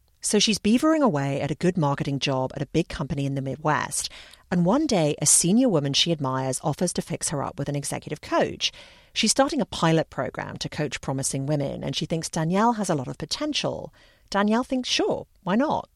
so 0.20 0.38
she's 0.38 0.58
beavering 0.58 1.02
away 1.02 1.40
at 1.40 1.50
a 1.50 1.54
good 1.54 1.76
marketing 1.76 2.18
job 2.18 2.52
at 2.54 2.62
a 2.62 2.66
big 2.66 2.88
company 2.88 3.26
in 3.26 3.34
the 3.34 3.42
Midwest. 3.42 4.10
And 4.50 4.64
one 4.64 4.86
day, 4.86 5.14
a 5.22 5.26
senior 5.26 5.68
woman 5.68 5.92
she 5.92 6.10
admires 6.10 6.60
offers 6.64 6.92
to 6.94 7.02
fix 7.02 7.28
her 7.28 7.42
up 7.42 7.58
with 7.58 7.68
an 7.68 7.76
executive 7.76 8.20
coach. 8.20 8.72
She's 9.12 9.30
starting 9.30 9.60
a 9.60 9.66
pilot 9.66 10.10
program 10.10 10.56
to 10.58 10.68
coach 10.68 11.00
promising 11.00 11.46
women, 11.46 11.84
and 11.84 11.94
she 11.94 12.06
thinks 12.06 12.28
Danielle 12.28 12.72
has 12.72 12.90
a 12.90 12.94
lot 12.94 13.08
of 13.08 13.18
potential. 13.18 13.94
Danielle 14.28 14.64
thinks, 14.64 14.88
sure, 14.88 15.26
why 15.44 15.54
not? 15.54 15.88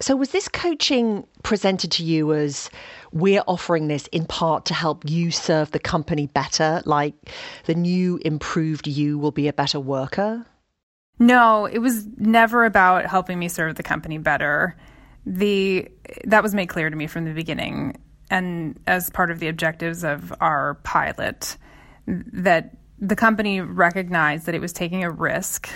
So, 0.00 0.16
was 0.16 0.30
this 0.30 0.48
coaching 0.48 1.26
presented 1.42 1.92
to 1.92 2.04
you 2.04 2.32
as 2.32 2.70
we're 3.12 3.42
offering 3.46 3.88
this 3.88 4.06
in 4.08 4.24
part 4.24 4.64
to 4.66 4.74
help 4.74 5.08
you 5.08 5.30
serve 5.30 5.72
the 5.72 5.78
company 5.78 6.26
better? 6.26 6.82
Like 6.86 7.14
the 7.66 7.74
new 7.74 8.18
improved 8.24 8.86
you 8.86 9.18
will 9.18 9.32
be 9.32 9.46
a 9.46 9.52
better 9.52 9.78
worker? 9.78 10.46
No, 11.18 11.66
it 11.66 11.78
was 11.78 12.06
never 12.16 12.64
about 12.64 13.06
helping 13.06 13.38
me 13.38 13.48
serve 13.48 13.74
the 13.74 13.82
company 13.82 14.16
better 14.16 14.74
the 15.30 15.88
that 16.24 16.42
was 16.42 16.54
made 16.54 16.66
clear 16.66 16.90
to 16.90 16.96
me 16.96 17.06
from 17.06 17.24
the 17.24 17.32
beginning. 17.32 17.96
And 18.30 18.78
as 18.86 19.10
part 19.10 19.30
of 19.30 19.38
the 19.38 19.48
objectives 19.48 20.04
of 20.04 20.34
our 20.40 20.74
pilot 20.82 21.56
that 22.06 22.76
the 22.98 23.16
company 23.16 23.60
recognized 23.60 24.46
that 24.46 24.54
it 24.54 24.60
was 24.60 24.72
taking 24.72 25.04
a 25.04 25.10
risk 25.10 25.68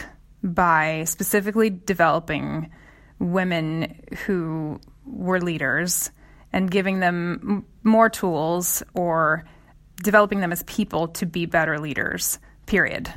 by 0.43 1.05
specifically 1.05 1.71
developing 1.71 2.71
women 3.19 3.95
who 4.27 4.81
were 5.07 5.41
leaders 5.41 6.11
and 6.53 6.71
giving 6.71 7.01
them 7.01 7.65
more 7.83 8.11
tools 8.11 8.83
or 8.95 9.45
developing 10.03 10.41
them 10.41 10.53
as 10.53 10.63
people 10.65 11.09
to 11.09 11.27
be 11.27 11.47
better 11.47 11.79
leaders 11.79 12.39
period. 12.67 13.13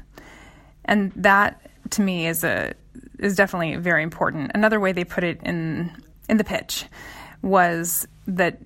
And 0.85 1.11
that 1.15 1.69
to 1.91 2.01
me 2.01 2.27
is 2.27 2.43
a 2.43 2.73
is 3.19 3.35
definitely 3.35 3.75
very 3.77 4.03
important. 4.03 4.51
Another 4.53 4.79
way 4.79 4.91
they 4.91 5.03
put 5.03 5.23
it 5.23 5.39
in 5.41 5.91
in 6.29 6.37
the 6.37 6.43
pitch 6.43 6.85
was 7.41 8.07
that 8.27 8.59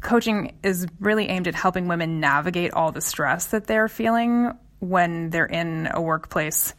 coaching 0.00 0.56
is 0.62 0.86
really 1.00 1.28
aimed 1.28 1.48
at 1.48 1.54
helping 1.54 1.88
women 1.88 2.20
navigate 2.20 2.72
all 2.72 2.92
the 2.92 3.00
stress 3.00 3.46
that 3.46 3.66
they're 3.66 3.88
feeling 3.88 4.52
when 4.80 5.30
they're 5.30 5.46
in 5.46 5.88
a 5.92 6.00
workplace 6.00 6.74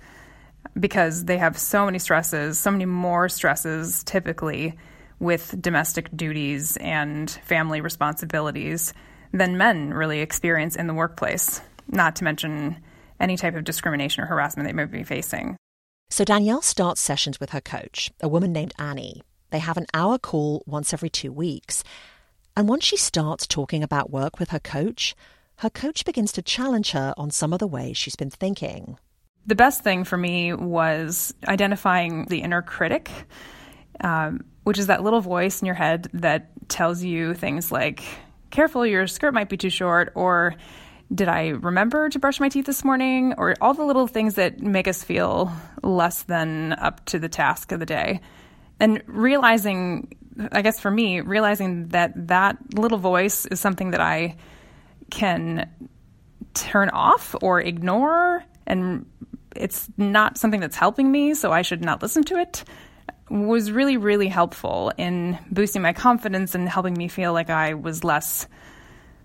because 0.80 1.26
they 1.26 1.38
have 1.38 1.58
so 1.58 1.86
many 1.86 2.00
stresses, 2.00 2.58
so 2.60 2.72
many 2.72 2.86
more 2.86 3.28
stresses 3.30 4.04
typically 4.04 4.78
with 5.19 5.62
domestic 5.62 6.10
duties 6.15 6.78
and 6.78 7.30
family 7.30 7.82
responsibilities 7.82 8.93
than 9.34 9.58
men 9.58 9.93
really 9.93 10.22
experience 10.22 10.76
in 10.76 10.88
the 10.88 10.93
workplace, 10.93 11.62
not 11.88 12.15
to 12.15 12.24
mention 12.24 12.78
any 13.19 13.36
type 13.36 13.56
of 13.56 13.63
discrimination 13.63 14.24
or 14.24 14.28
harassment 14.28 14.67
they 14.67 14.74
may 14.74 14.86
be 14.86 15.04
facing. 15.04 15.58
So 16.10 16.24
Danielle 16.24 16.62
starts 16.62 17.02
sessions 17.02 17.39
with 17.39 17.52
her 17.52 17.62
coach, 17.62 18.12
a 18.22 18.28
woman 18.28 18.54
named 18.54 18.74
Annie. 18.80 19.22
They 19.49 19.59
have 19.59 19.77
an 19.77 19.88
hour 19.93 20.17
call 20.17 20.63
once 20.65 20.93
every 20.93 21.09
two 21.09 21.31
weeks. 21.31 21.83
And 22.55 22.67
once 22.67 22.83
she 22.83 22.97
starts 22.97 23.47
talking 23.47 23.83
about 23.83 24.12
work 24.12 24.39
with 24.39 24.49
her 24.49 24.59
coach, 24.59 25.15
her 25.57 25.69
coach 25.69 26.05
begins 26.05 26.31
to 26.33 26.41
challenge 26.41 26.91
her 26.91 27.13
on 27.17 27.31
some 27.31 27.53
of 27.53 27.59
the 27.59 27.67
ways 27.67 27.97
she's 27.97 28.15
been 28.15 28.29
thinking. 28.29 28.97
The 29.45 29.55
best 29.55 29.83
thing 29.83 30.03
for 30.03 30.17
me 30.17 30.53
was 30.53 31.33
identifying 31.47 32.25
the 32.25 32.41
inner 32.41 32.62
critic, 32.62 33.09
um, 34.01 34.45
which 34.63 34.77
is 34.77 34.88
that 34.88 35.03
little 35.03 35.21
voice 35.21 35.62
in 35.62 35.65
your 35.65 35.75
head 35.75 36.09
that 36.13 36.49
tells 36.69 37.03
you 37.03 37.33
things 37.33 37.71
like, 37.71 38.03
careful, 38.51 38.85
your 38.85 39.07
skirt 39.07 39.33
might 39.33 39.49
be 39.49 39.57
too 39.57 39.69
short, 39.69 40.12
or 40.15 40.55
did 41.13 41.27
I 41.27 41.49
remember 41.49 42.09
to 42.09 42.19
brush 42.19 42.39
my 42.39 42.49
teeth 42.49 42.65
this 42.65 42.83
morning? 42.83 43.33
Or 43.38 43.55
all 43.62 43.73
the 43.73 43.83
little 43.83 44.07
things 44.07 44.35
that 44.35 44.59
make 44.62 44.88
us 44.88 45.03
feel 45.03 45.51
less 45.81 46.23
than 46.23 46.73
up 46.73 47.03
to 47.05 47.19
the 47.19 47.29
task 47.29 47.71
of 47.71 47.79
the 47.79 47.85
day. 47.85 48.21
And 48.79 49.03
realizing, 49.07 50.15
I 50.51 50.61
guess 50.61 50.79
for 50.79 50.91
me, 50.91 51.21
realizing 51.21 51.89
that 51.89 52.27
that 52.27 52.57
little 52.73 52.97
voice 52.97 53.45
is 53.45 53.59
something 53.59 53.91
that 53.91 54.01
I 54.01 54.37
can 55.09 55.69
turn 56.53 56.89
off 56.89 57.35
or 57.41 57.59
ignore 57.61 58.43
and 58.65 59.05
it's 59.55 59.89
not 59.97 60.37
something 60.37 60.59
that's 60.59 60.75
helping 60.75 61.11
me, 61.11 61.33
so 61.33 61.51
I 61.51 61.63
should 61.63 61.83
not 61.83 62.01
listen 62.01 62.23
to 62.25 62.37
it, 62.37 62.63
was 63.29 63.71
really, 63.71 63.97
really 63.97 64.27
helpful 64.27 64.91
in 64.97 65.37
boosting 65.51 65.81
my 65.81 65.93
confidence 65.93 66.55
and 66.55 66.69
helping 66.69 66.93
me 66.93 67.07
feel 67.07 67.33
like 67.33 67.49
I 67.49 67.73
was 67.73 68.03
less 68.03 68.47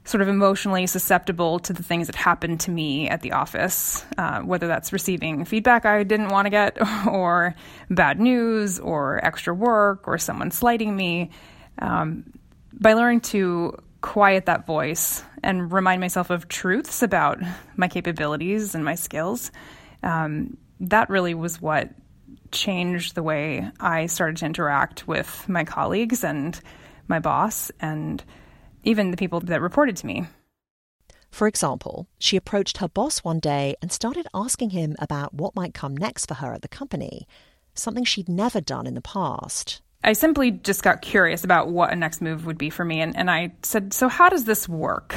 sort 0.05 0.21
of 0.21 0.29
emotionally 0.29 0.87
susceptible 0.87 1.59
to 1.59 1.73
the 1.73 1.83
things 1.83 2.07
that 2.09 2.17
happened 2.17 2.61
to 2.61 2.71
me 2.71 3.09
at 3.09 3.23
the 3.23 3.33
office, 3.33 4.05
uh, 4.19 4.41
whether 4.41 4.67
that's 4.67 4.93
receiving 4.93 5.45
feedback 5.45 5.87
I 5.87 6.03
didn't 6.03 6.29
want 6.29 6.47
to 6.47 6.51
get, 6.51 6.79
or 7.07 7.55
bad 7.89 8.21
news, 8.21 8.79
or 8.79 9.25
extra 9.25 9.55
work, 9.55 10.07
or 10.07 10.19
someone 10.19 10.51
slighting 10.51 10.95
me. 10.95 11.31
Um, 11.79 12.33
by 12.73 12.93
learning 12.93 13.21
to 13.21 13.79
quiet 14.03 14.47
that 14.47 14.67
voice 14.67 15.23
and 15.43 15.73
remind 15.73 16.01
myself 16.01 16.29
of 16.29 16.49
truths 16.49 17.03
about 17.03 17.39
my 17.77 17.89
capabilities 17.89 18.75
and 18.75 18.85
my 18.85 18.95
skills, 18.97 19.51
um, 20.03 20.59
that 20.81 21.09
really 21.09 21.33
was 21.33 21.63
what 21.63 21.91
changed 22.53 23.15
the 23.15 23.23
way 23.23 23.71
I 23.81 24.07
started 24.07 24.37
to 24.39 24.47
interact 24.47 25.09
with 25.09 25.49
my 25.49 25.65
colleagues 25.65 26.23
and 26.23 26.61
my 27.09 27.19
boss 27.19 27.71
and 27.81 28.23
even 28.85 29.11
the 29.11 29.17
people 29.17 29.41
that 29.41 29.61
reported 29.61 29.97
to 29.97 30.07
me. 30.07 30.27
For 31.31 31.49
example, 31.49 32.07
she 32.19 32.37
approached 32.37 32.79
her 32.79 32.89
boss 32.89 33.19
one 33.19 33.41
day 33.41 33.75
and 33.83 33.91
started 33.91 34.29
asking 34.33 34.71
him 34.71 34.95
about 35.01 35.35
what 35.35 35.57
might 35.57 35.75
come 35.75 35.97
next 35.97 36.27
for 36.27 36.35
her 36.35 36.53
at 36.53 36.63
the 36.63 36.69
company, 36.69 37.27
something 37.75 38.05
she'd 38.05 38.29
never 38.29 38.61
done 38.61 38.87
in 38.87 38.95
the 38.95 39.01
past. 39.01 39.83
I 40.05 40.13
simply 40.13 40.53
just 40.53 40.83
got 40.83 41.03
curious 41.03 41.43
about 41.43 41.71
what 41.71 41.93
a 41.93 41.97
next 41.97 42.21
move 42.21 42.47
would 42.47 42.59
be 42.59 42.71
for 42.71 42.85
me. 42.85 43.01
And, 43.01 43.17
and 43.17 43.31
I 43.31 43.53
said, 43.63 43.93
So, 43.93 44.09
how 44.09 44.29
does 44.29 44.45
this 44.45 44.69
work? 44.69 45.17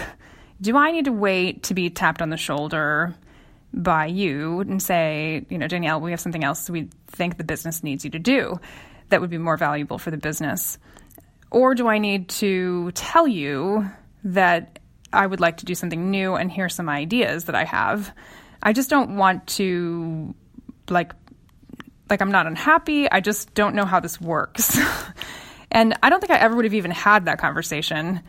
Do 0.59 0.75
I 0.75 0.91
need 0.91 1.05
to 1.05 1.11
wait 1.11 1.63
to 1.63 1.75
be 1.75 1.89
tapped 1.89 2.21
on 2.21 2.29
the 2.29 2.37
shoulder 2.37 3.13
by 3.73 4.07
you 4.07 4.61
and 4.61 4.81
say, 4.81 5.45
you 5.49 5.57
know, 5.57 5.67
Danielle, 5.67 6.01
we 6.01 6.11
have 6.11 6.19
something 6.19 6.43
else 6.43 6.69
we 6.69 6.89
think 7.07 7.37
the 7.37 7.43
business 7.43 7.83
needs 7.83 8.03
you 8.03 8.11
to 8.11 8.19
do 8.19 8.59
that 9.09 9.21
would 9.21 9.29
be 9.29 9.37
more 9.37 9.57
valuable 9.57 9.99
for 9.99 10.09
the 10.09 10.17
business? 10.17 10.79
Or 11.51 11.75
do 11.75 11.87
I 11.87 11.97
need 11.97 12.29
to 12.29 12.91
tell 12.91 13.27
you 13.27 13.89
that 14.23 14.79
I 15.13 15.25
would 15.25 15.39
like 15.39 15.57
to 15.57 15.65
do 15.65 15.75
something 15.75 16.11
new 16.11 16.35
and 16.35 16.51
here's 16.51 16.75
some 16.75 16.89
ideas 16.89 17.45
that 17.45 17.55
I 17.55 17.63
have? 17.63 18.13
I 18.61 18.73
just 18.73 18.89
don't 18.89 19.17
want 19.17 19.47
to 19.47 20.35
like 20.89 21.13
like 22.09 22.21
I'm 22.21 22.31
not 22.31 22.47
unhappy. 22.47 23.09
I 23.09 23.19
just 23.19 23.53
don't 23.53 23.75
know 23.75 23.85
how 23.85 23.99
this 23.99 24.19
works. 24.19 24.79
and 25.71 25.97
I 26.01 26.09
don't 26.09 26.19
think 26.21 26.31
I 26.31 26.37
ever 26.37 26.55
would 26.55 26.65
have 26.65 26.73
even 26.73 26.91
had 26.91 27.25
that 27.25 27.37
conversation 27.37 28.21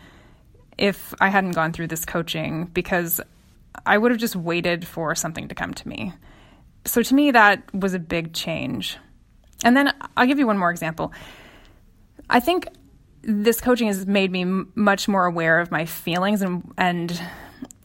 if 0.77 1.15
I 1.21 1.29
hadn't 1.29 1.53
gone 1.53 1.73
through 1.73 1.89
this 1.89 2.05
coaching 2.05 2.67
because 2.67 3.21
I 3.87 3.99
would 3.99 4.11
have 4.11 4.21
just 4.21 4.37
waited 4.37 4.87
for 4.87 5.15
something 5.15 5.49
to 5.49 5.55
come 5.55 5.75
to 5.75 5.89
me. 5.89 6.13
So 6.85 7.03
to 7.03 7.15
me, 7.15 7.31
that 7.33 7.63
was 7.75 7.95
a 7.95 7.99
big 7.99 8.33
change. 8.33 8.97
And 9.65 9.77
then 9.77 9.93
I'll 10.17 10.27
give 10.27 10.39
you 10.39 10.47
one 10.47 10.59
more 10.59 10.71
example. 10.71 11.13
I 12.31 12.41
think 12.41 12.67
this 13.29 13.61
coaching 13.61 13.89
has 13.89 14.07
made 14.07 14.33
me 14.33 14.43
m- 14.43 14.73
much 14.75 15.07
more 15.07 15.27
aware 15.27 15.61
of 15.61 15.71
my 15.71 15.85
feelings 15.85 16.41
and 16.41 16.73
and 16.79 17.21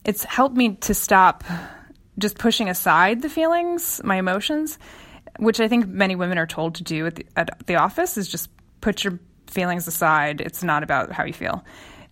it's 0.05 0.23
helped 0.23 0.55
me 0.55 0.75
to 0.75 0.93
stop 0.93 1.43
just 2.17 2.37
pushing 2.37 2.69
aside 2.69 3.21
the 3.21 3.29
feelings, 3.29 4.01
my 4.03 4.17
emotions, 4.17 4.79
which 5.39 5.59
I 5.59 5.67
think 5.67 5.87
many 5.87 6.15
women 6.15 6.37
are 6.37 6.47
told 6.47 6.75
to 6.75 6.83
do 6.83 7.07
at 7.07 7.15
the, 7.15 7.25
at 7.35 7.67
the 7.67 7.75
office 7.75 8.17
is 8.17 8.27
just 8.27 8.49
put 8.81 9.03
your 9.03 9.19
feelings 9.47 9.87
aside. 9.87 10.41
It's 10.41 10.63
not 10.63 10.83
about 10.83 11.11
how 11.11 11.23
you 11.23 11.33
feel. 11.33 11.63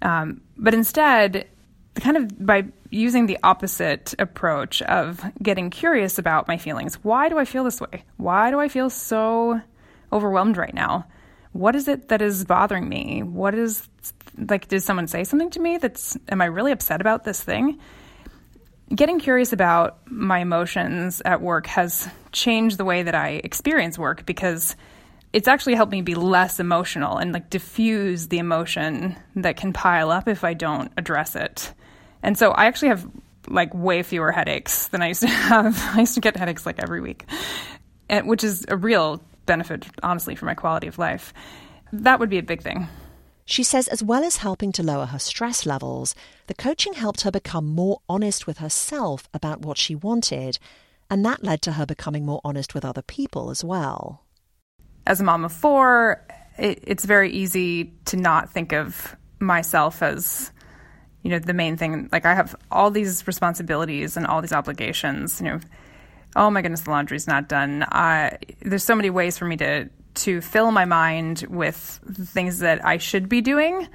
Um, 0.02 0.42
but 0.58 0.74
instead, 0.74 1.48
kind 1.96 2.18
of 2.18 2.46
by 2.46 2.66
using 2.90 3.28
the 3.28 3.38
opposite 3.44 4.14
approach 4.20 4.82
of 4.84 5.24
getting 5.42 5.70
curious 5.70 6.18
about 6.18 6.48
my 6.48 6.58
feelings. 6.58 6.96
Why 7.04 7.30
do 7.30 7.38
I 7.38 7.46
feel 7.46 7.64
this 7.64 7.80
way? 7.80 8.04
Why 8.18 8.52
do 8.52 8.60
I 8.60 8.68
feel 8.68 8.90
so 8.90 9.62
overwhelmed 10.12 10.58
right 10.58 10.74
now? 10.74 11.06
What 11.54 11.76
is 11.76 11.88
it 11.88 12.10
that 12.10 12.22
is 12.22 12.46
bothering 12.46 12.88
me? 12.88 13.24
What 13.24 13.56
is 13.56 13.88
like 14.38 14.68
did 14.68 14.82
someone 14.82 15.08
say 15.08 15.24
something 15.24 15.50
to 15.52 15.60
me 15.60 15.78
that's 15.78 16.18
am 16.30 16.42
I 16.42 16.46
really 16.46 16.72
upset 16.72 17.02
about 17.02 17.24
this 17.24 17.44
thing? 17.44 17.80
Getting 18.94 19.20
curious 19.20 19.54
about 19.54 20.00
my 20.06 20.40
emotions 20.40 21.22
at 21.24 21.42
work 21.42 21.68
has 21.68 22.10
changed 22.32 22.78
the 22.78 22.86
way 22.86 23.04
that 23.04 23.16
I 23.16 23.42
experience 23.44 23.98
work 23.98 24.26
because 24.26 24.76
it's 25.34 25.48
actually 25.48 25.76
helped 25.76 25.92
me 25.92 26.02
be 26.02 26.16
less 26.16 26.60
emotional 26.60 27.18
and 27.18 27.32
like 27.32 27.50
diffuse 27.50 28.28
the 28.28 28.38
emotion 28.38 29.16
that 29.36 29.56
can 29.56 29.72
pile 29.72 30.12
up 30.12 30.28
if 30.28 30.44
I 30.44 30.54
don't 30.54 30.92
address 30.98 31.36
it. 31.36 31.74
And 32.22 32.38
so 32.38 32.52
I 32.52 32.66
actually 32.66 32.90
have 32.90 33.08
like 33.48 33.74
way 33.74 34.04
fewer 34.04 34.32
headaches 34.32 34.90
than 34.90 35.02
I 35.02 35.08
used 35.08 35.22
to 35.22 35.28
have. 35.28 35.82
I 35.96 36.02
used 36.02 36.16
to 36.16 36.22
get 36.22 36.36
headaches 36.36 36.66
like 36.66 36.82
every 36.82 37.02
week, 37.02 37.26
and, 38.10 38.28
which 38.28 38.44
is 38.44 38.66
a 38.68 38.76
real 38.76 39.22
benefit, 39.52 39.86
honestly, 40.02 40.34
for 40.36 40.46
my 40.46 40.54
quality 40.54 40.88
of 40.88 40.98
life. 40.98 41.34
That 41.92 42.20
would 42.20 42.30
be 42.30 42.38
a 42.38 42.44
big 42.44 42.62
thing. 42.62 42.88
She 43.44 43.64
says, 43.64 43.90
as 43.90 44.02
well 44.02 44.24
as 44.24 44.38
helping 44.38 44.72
to 44.74 44.84
lower 44.84 45.08
her 45.08 45.20
stress 45.20 45.66
levels, 45.66 46.16
the 46.48 46.54
coaching 46.54 46.94
helped 46.94 47.22
her 47.22 47.32
become 47.32 47.66
more 47.66 48.00
honest 48.08 48.48
with 48.48 48.60
herself 48.60 49.28
about 49.34 49.60
what 49.66 49.78
she 49.78 49.94
wanted, 49.94 50.58
and 51.10 51.26
that 51.26 51.44
led 51.44 51.62
to 51.64 51.74
her 51.74 51.86
becoming 51.86 52.26
more 52.26 52.40
honest 52.46 52.74
with 52.74 52.86
other 52.86 53.02
people 53.02 53.50
as 53.50 53.62
well. 53.62 54.24
As 55.06 55.20
a 55.20 55.26
mom 55.26 55.44
of 55.44 55.52
four, 55.52 56.26
it, 56.58 56.82
it's 56.88 57.04
very 57.04 57.30
easy 57.30 57.92
to 58.06 58.16
not 58.16 58.50
think 58.50 58.72
of 58.72 59.18
myself 59.40 60.02
as 60.02 60.52
you 61.24 61.32
know 61.32 61.40
the 61.40 61.54
main 61.54 61.76
thing 61.76 62.08
like 62.12 62.28
i 62.28 62.36
have 62.36 62.56
all 62.72 62.92
these 62.92 63.26
responsibilities 63.26 64.16
and 64.16 64.28
all 64.28 64.40
these 64.40 64.54
obligations 64.54 65.42
you 65.42 65.48
know 65.48 65.60
oh 66.36 66.50
my 66.50 66.62
goodness 66.62 66.82
the 66.82 66.90
laundry's 66.90 67.28
not 67.28 67.48
done. 67.48 67.84
Uh, 67.84 68.38
there's 68.62 68.84
so 68.84 68.96
many 68.96 69.10
ways 69.10 69.38
for 69.38 69.46
me 69.46 69.58
to 69.58 69.90
to 70.14 70.42
fill 70.42 70.72
my 70.72 70.86
mind 70.86 71.46
with 71.50 72.02
things 72.26 72.60
that 72.60 72.84
i 72.86 72.98
should 72.98 73.30
be 73.30 73.40
doing 73.40 73.88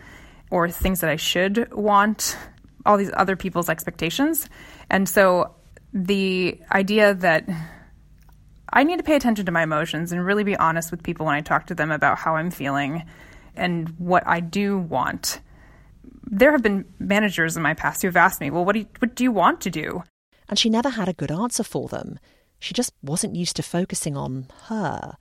or 0.51 0.71
things 0.71 1.01
that 1.01 1.11
i 1.11 1.17
should 1.17 1.71
want 1.75 2.39
all 2.87 2.97
these 2.97 3.11
other 3.15 3.37
people's 3.37 3.69
expectations. 3.69 4.49
And 4.89 5.09
so 5.09 5.55
the 5.93 6.61
idea 6.73 7.15
that 7.15 7.49
i 8.73 8.83
need 8.85 8.99
to 8.99 9.03
pay 9.03 9.17
attention 9.17 9.47
to 9.47 9.53
my 9.53 9.63
emotions 9.63 10.13
and 10.13 10.25
really 10.25 10.45
be 10.45 10.57
honest 10.57 10.91
with 10.91 11.03
people 11.03 11.27
when 11.27 11.35
i 11.35 11.41
talk 11.41 11.67
to 11.67 11.75
them 11.75 11.91
about 11.91 12.19
how 12.19 12.37
i'm 12.37 12.51
feeling 12.51 13.05
and 13.55 13.89
what 13.99 14.27
i 14.27 14.41
do 14.41 14.79
want. 14.79 15.41
There 16.29 16.53
have 16.53 16.63
been 16.63 16.85
managers 16.99 17.57
in 17.57 17.63
my 17.63 17.75
past 17.75 18.03
who 18.03 18.09
have 18.09 18.17
asked 18.17 18.41
me, 18.41 18.51
well, 18.51 18.65
what 18.65 18.73
do 18.73 18.81
you, 18.81 18.87
what 18.99 19.15
do 19.15 19.23
you 19.23 19.31
want 19.31 19.61
to 19.63 19.71
do? 19.71 20.03
And 20.49 20.59
she 20.59 20.71
never 20.71 20.91
had 20.91 21.09
a 21.09 21.15
good 21.15 21.31
answer 21.31 21.63
for 21.63 21.89
them. 21.89 22.19
She 22.59 22.75
just 22.75 22.93
wasn't 23.03 23.37
used 23.37 23.57
to 23.57 23.63
focusing 23.63 24.17
on 24.17 24.47
her. 24.65 25.17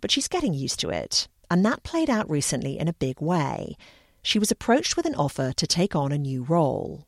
But 0.00 0.10
she's 0.10 0.28
getting 0.28 0.54
used 0.54 0.80
to 0.80 0.90
it, 0.90 1.28
and 1.50 1.64
that 1.64 1.82
played 1.82 2.10
out 2.10 2.28
recently 2.28 2.78
in 2.78 2.88
a 2.88 2.92
big 2.92 3.20
way. 3.20 3.76
She 4.22 4.38
was 4.38 4.50
approached 4.50 4.96
with 4.96 5.06
an 5.06 5.14
offer 5.14 5.52
to 5.52 5.66
take 5.66 5.94
on 5.94 6.12
a 6.12 6.18
new 6.18 6.42
role. 6.42 7.06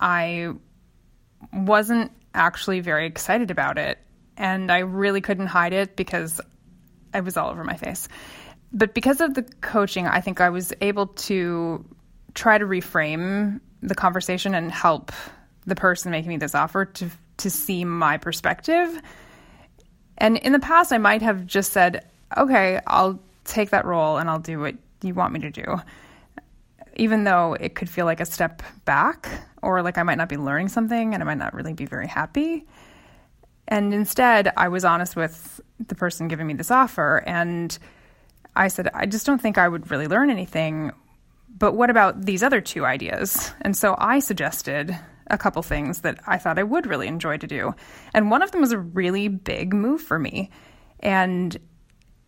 I 0.00 0.52
wasn't 1.52 2.12
actually 2.34 2.80
very 2.80 3.06
excited 3.06 3.50
about 3.50 3.78
it, 3.78 3.98
and 4.36 4.70
I 4.70 4.78
really 4.78 5.20
couldn't 5.20 5.46
hide 5.46 5.72
it 5.72 5.96
because 5.96 6.40
I 7.12 7.20
was 7.20 7.36
all 7.36 7.50
over 7.50 7.64
my 7.64 7.76
face. 7.76 8.08
But 8.72 8.94
because 8.94 9.20
of 9.20 9.34
the 9.34 9.42
coaching, 9.42 10.06
I 10.06 10.20
think 10.20 10.40
I 10.40 10.48
was 10.48 10.72
able 10.80 11.08
to 11.08 11.84
try 12.34 12.56
to 12.56 12.64
reframe 12.64 13.60
the 13.82 13.94
conversation 13.94 14.54
and 14.54 14.70
help 14.70 15.12
the 15.66 15.74
person 15.74 16.10
making 16.10 16.28
me 16.28 16.36
this 16.36 16.54
offer 16.54 16.84
to 16.84 17.10
to 17.38 17.50
see 17.50 17.84
my 17.84 18.18
perspective. 18.18 19.00
And 20.18 20.36
in 20.36 20.52
the 20.52 20.58
past 20.58 20.92
I 20.92 20.98
might 20.98 21.22
have 21.22 21.46
just 21.46 21.72
said, 21.72 22.06
"Okay, 22.36 22.80
I'll 22.86 23.20
take 23.44 23.70
that 23.70 23.84
role 23.84 24.18
and 24.18 24.28
I'll 24.28 24.38
do 24.38 24.60
what 24.60 24.74
you 25.02 25.14
want 25.14 25.32
me 25.32 25.40
to 25.40 25.50
do." 25.50 25.80
Even 26.96 27.24
though 27.24 27.54
it 27.54 27.74
could 27.74 27.88
feel 27.88 28.04
like 28.04 28.20
a 28.20 28.26
step 28.26 28.62
back 28.84 29.28
or 29.62 29.80
like 29.82 29.96
I 29.96 30.02
might 30.02 30.18
not 30.18 30.28
be 30.28 30.36
learning 30.36 30.68
something 30.68 31.14
and 31.14 31.22
I 31.22 31.26
might 31.26 31.38
not 31.38 31.54
really 31.54 31.72
be 31.72 31.86
very 31.86 32.06
happy. 32.06 32.66
And 33.68 33.94
instead, 33.94 34.52
I 34.56 34.68
was 34.68 34.84
honest 34.84 35.16
with 35.16 35.60
the 35.86 35.94
person 35.94 36.28
giving 36.28 36.46
me 36.46 36.54
this 36.54 36.70
offer 36.70 37.22
and 37.26 37.78
I 38.56 38.68
said, 38.68 38.90
I 38.92 39.06
just 39.06 39.26
don't 39.26 39.40
think 39.40 39.58
I 39.58 39.68
would 39.68 39.90
really 39.90 40.08
learn 40.08 40.28
anything. 40.28 40.92
But 41.56 41.74
what 41.74 41.90
about 41.90 42.24
these 42.24 42.42
other 42.42 42.60
two 42.60 42.84
ideas? 42.84 43.52
And 43.60 43.76
so 43.76 43.94
I 43.96 44.18
suggested 44.18 44.98
a 45.30 45.38
couple 45.38 45.62
things 45.62 46.00
that 46.00 46.20
I 46.26 46.38
thought 46.38 46.58
I 46.58 46.62
would 46.62 46.86
really 46.86 47.06
enjoy 47.06 47.38
to 47.38 47.46
do. 47.46 47.74
And 48.12 48.30
one 48.30 48.42
of 48.42 48.50
them 48.50 48.60
was 48.60 48.72
a 48.72 48.78
really 48.78 49.28
big 49.28 49.72
move 49.72 50.00
for 50.00 50.18
me. 50.18 50.50
And 51.00 51.56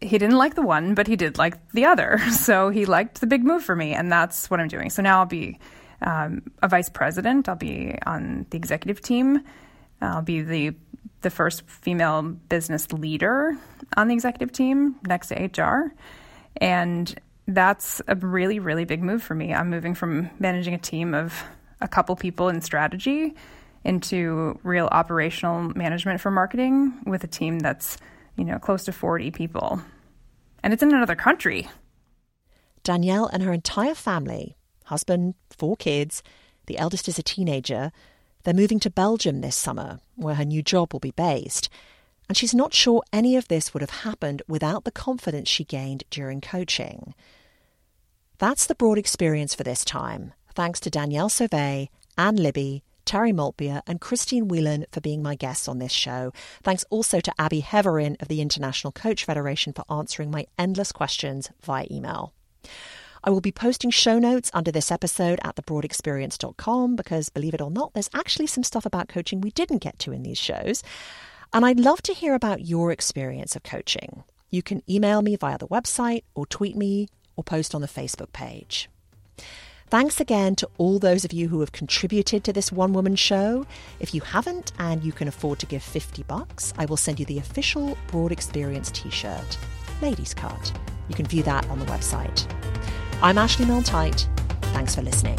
he 0.00 0.18
didn't 0.18 0.36
like 0.36 0.54
the 0.54 0.62
one, 0.62 0.94
but 0.94 1.06
he 1.06 1.16
did 1.16 1.38
like 1.38 1.68
the 1.70 1.84
other. 1.84 2.18
So 2.30 2.70
he 2.70 2.86
liked 2.86 3.20
the 3.20 3.26
big 3.26 3.44
move 3.44 3.62
for 3.62 3.76
me. 3.76 3.92
And 3.92 4.10
that's 4.10 4.50
what 4.50 4.60
I'm 4.60 4.68
doing. 4.68 4.90
So 4.90 5.02
now 5.02 5.20
I'll 5.20 5.26
be 5.26 5.58
um, 6.00 6.42
a 6.62 6.68
vice 6.68 6.88
president, 6.88 7.48
I'll 7.48 7.54
be 7.54 7.96
on 8.04 8.46
the 8.50 8.56
executive 8.56 9.00
team, 9.00 9.40
I'll 10.00 10.22
be 10.22 10.42
the 10.42 10.74
the 11.20 11.30
first 11.30 11.62
female 11.68 12.22
business 12.22 12.92
leader 12.92 13.56
on 13.96 14.08
the 14.08 14.14
executive 14.14 14.50
team 14.50 14.96
next 15.06 15.28
to 15.28 15.36
HR. 15.36 15.94
And 16.56 17.14
that's 17.46 18.02
a 18.08 18.16
really, 18.16 18.58
really 18.58 18.84
big 18.84 19.02
move 19.02 19.22
for 19.22 19.34
me. 19.34 19.54
I'm 19.54 19.70
moving 19.70 19.94
from 19.94 20.30
managing 20.38 20.74
a 20.74 20.78
team 20.78 21.14
of 21.14 21.32
a 21.82 21.88
couple 21.88 22.14
people 22.16 22.48
in 22.48 22.60
strategy 22.60 23.34
into 23.84 24.58
real 24.62 24.88
operational 24.92 25.70
management 25.74 26.20
for 26.20 26.30
marketing 26.30 26.94
with 27.04 27.24
a 27.24 27.26
team 27.26 27.58
that's, 27.58 27.98
you 28.36 28.44
know, 28.44 28.58
close 28.58 28.84
to 28.84 28.92
40 28.92 29.30
people. 29.32 29.82
And 30.62 30.72
it's 30.72 30.82
in 30.82 30.94
another 30.94 31.16
country. 31.16 31.68
Danielle 32.84 33.26
and 33.26 33.42
her 33.42 33.52
entire 33.52 33.94
family 33.94 34.56
husband, 34.84 35.34
four 35.50 35.76
kids, 35.76 36.22
the 36.66 36.78
eldest 36.78 37.08
is 37.08 37.18
a 37.18 37.22
teenager 37.22 37.92
they're 38.42 38.54
moving 38.54 38.80
to 38.80 38.90
Belgium 38.90 39.40
this 39.40 39.56
summer, 39.56 40.00
where 40.16 40.34
her 40.34 40.44
new 40.44 40.62
job 40.62 40.92
will 40.92 41.00
be 41.00 41.12
based. 41.12 41.68
And 42.28 42.36
she's 42.36 42.54
not 42.54 42.74
sure 42.74 43.02
any 43.12 43.36
of 43.36 43.48
this 43.48 43.72
would 43.72 43.82
have 43.82 44.02
happened 44.02 44.42
without 44.48 44.84
the 44.84 44.90
confidence 44.90 45.48
she 45.48 45.64
gained 45.64 46.04
during 46.10 46.40
coaching. 46.40 47.14
That's 48.38 48.66
the 48.66 48.74
broad 48.74 48.98
experience 48.98 49.54
for 49.54 49.62
this 49.62 49.84
time. 49.84 50.32
Thanks 50.54 50.80
to 50.80 50.90
Danielle 50.90 51.30
Sauvé, 51.30 51.88
Anne 52.18 52.36
Libby, 52.36 52.82
Terry 53.04 53.32
Maltbia, 53.32 53.82
and 53.86 54.00
Christine 54.00 54.48
Whelan 54.48 54.86
for 54.92 55.00
being 55.00 55.22
my 55.22 55.34
guests 55.34 55.66
on 55.66 55.78
this 55.78 55.92
show. 55.92 56.32
Thanks 56.62 56.84
also 56.90 57.20
to 57.20 57.32
Abby 57.38 57.60
Heverin 57.60 58.16
of 58.20 58.28
the 58.28 58.40
International 58.40 58.92
Coach 58.92 59.24
Federation 59.24 59.72
for 59.72 59.84
answering 59.90 60.30
my 60.30 60.46
endless 60.58 60.92
questions 60.92 61.50
via 61.62 61.86
email. 61.90 62.32
I 63.24 63.30
will 63.30 63.40
be 63.40 63.52
posting 63.52 63.90
show 63.90 64.18
notes 64.18 64.50
under 64.52 64.72
this 64.72 64.90
episode 64.90 65.40
at 65.44 65.56
thebroadexperience.com 65.56 66.96
because, 66.96 67.28
believe 67.28 67.54
it 67.54 67.60
or 67.60 67.70
not, 67.70 67.94
there's 67.94 68.10
actually 68.12 68.48
some 68.48 68.64
stuff 68.64 68.84
about 68.84 69.08
coaching 69.08 69.40
we 69.40 69.52
didn't 69.52 69.78
get 69.78 69.98
to 70.00 70.12
in 70.12 70.22
these 70.22 70.38
shows. 70.38 70.82
And 71.52 71.64
I'd 71.64 71.78
love 71.80 72.02
to 72.02 72.14
hear 72.14 72.34
about 72.34 72.66
your 72.66 72.90
experience 72.90 73.54
of 73.54 73.62
coaching. 73.62 74.24
You 74.50 74.62
can 74.62 74.82
email 74.90 75.22
me 75.22 75.36
via 75.36 75.56
the 75.56 75.68
website 75.68 76.24
or 76.34 76.46
tweet 76.46 76.76
me 76.76 77.08
or 77.36 77.44
post 77.44 77.74
on 77.74 77.80
the 77.80 77.88
Facebook 77.88 78.32
page. 78.32 78.88
Thanks 79.92 80.22
again 80.22 80.54
to 80.54 80.68
all 80.78 80.98
those 80.98 81.22
of 81.22 81.34
you 81.34 81.48
who 81.48 81.60
have 81.60 81.72
contributed 81.72 82.44
to 82.44 82.52
this 82.54 82.72
one 82.72 82.94
woman 82.94 83.14
show. 83.14 83.66
If 84.00 84.14
you 84.14 84.22
haven't 84.22 84.72
and 84.78 85.04
you 85.04 85.12
can 85.12 85.28
afford 85.28 85.58
to 85.58 85.66
give 85.66 85.82
50 85.82 86.22
bucks, 86.22 86.72
I 86.78 86.86
will 86.86 86.96
send 86.96 87.20
you 87.20 87.26
the 87.26 87.36
official 87.36 87.98
Broad 88.06 88.32
Experience 88.32 88.90
t-shirt, 88.90 89.58
Ladies 90.00 90.32
Cut. 90.32 90.72
You 91.08 91.14
can 91.14 91.26
view 91.26 91.42
that 91.42 91.68
on 91.68 91.78
the 91.78 91.84
website. 91.84 92.50
I'm 93.20 93.36
Ashley 93.36 93.66
Milne 93.66 93.82
Thanks 93.82 94.94
for 94.94 95.02
listening. 95.02 95.38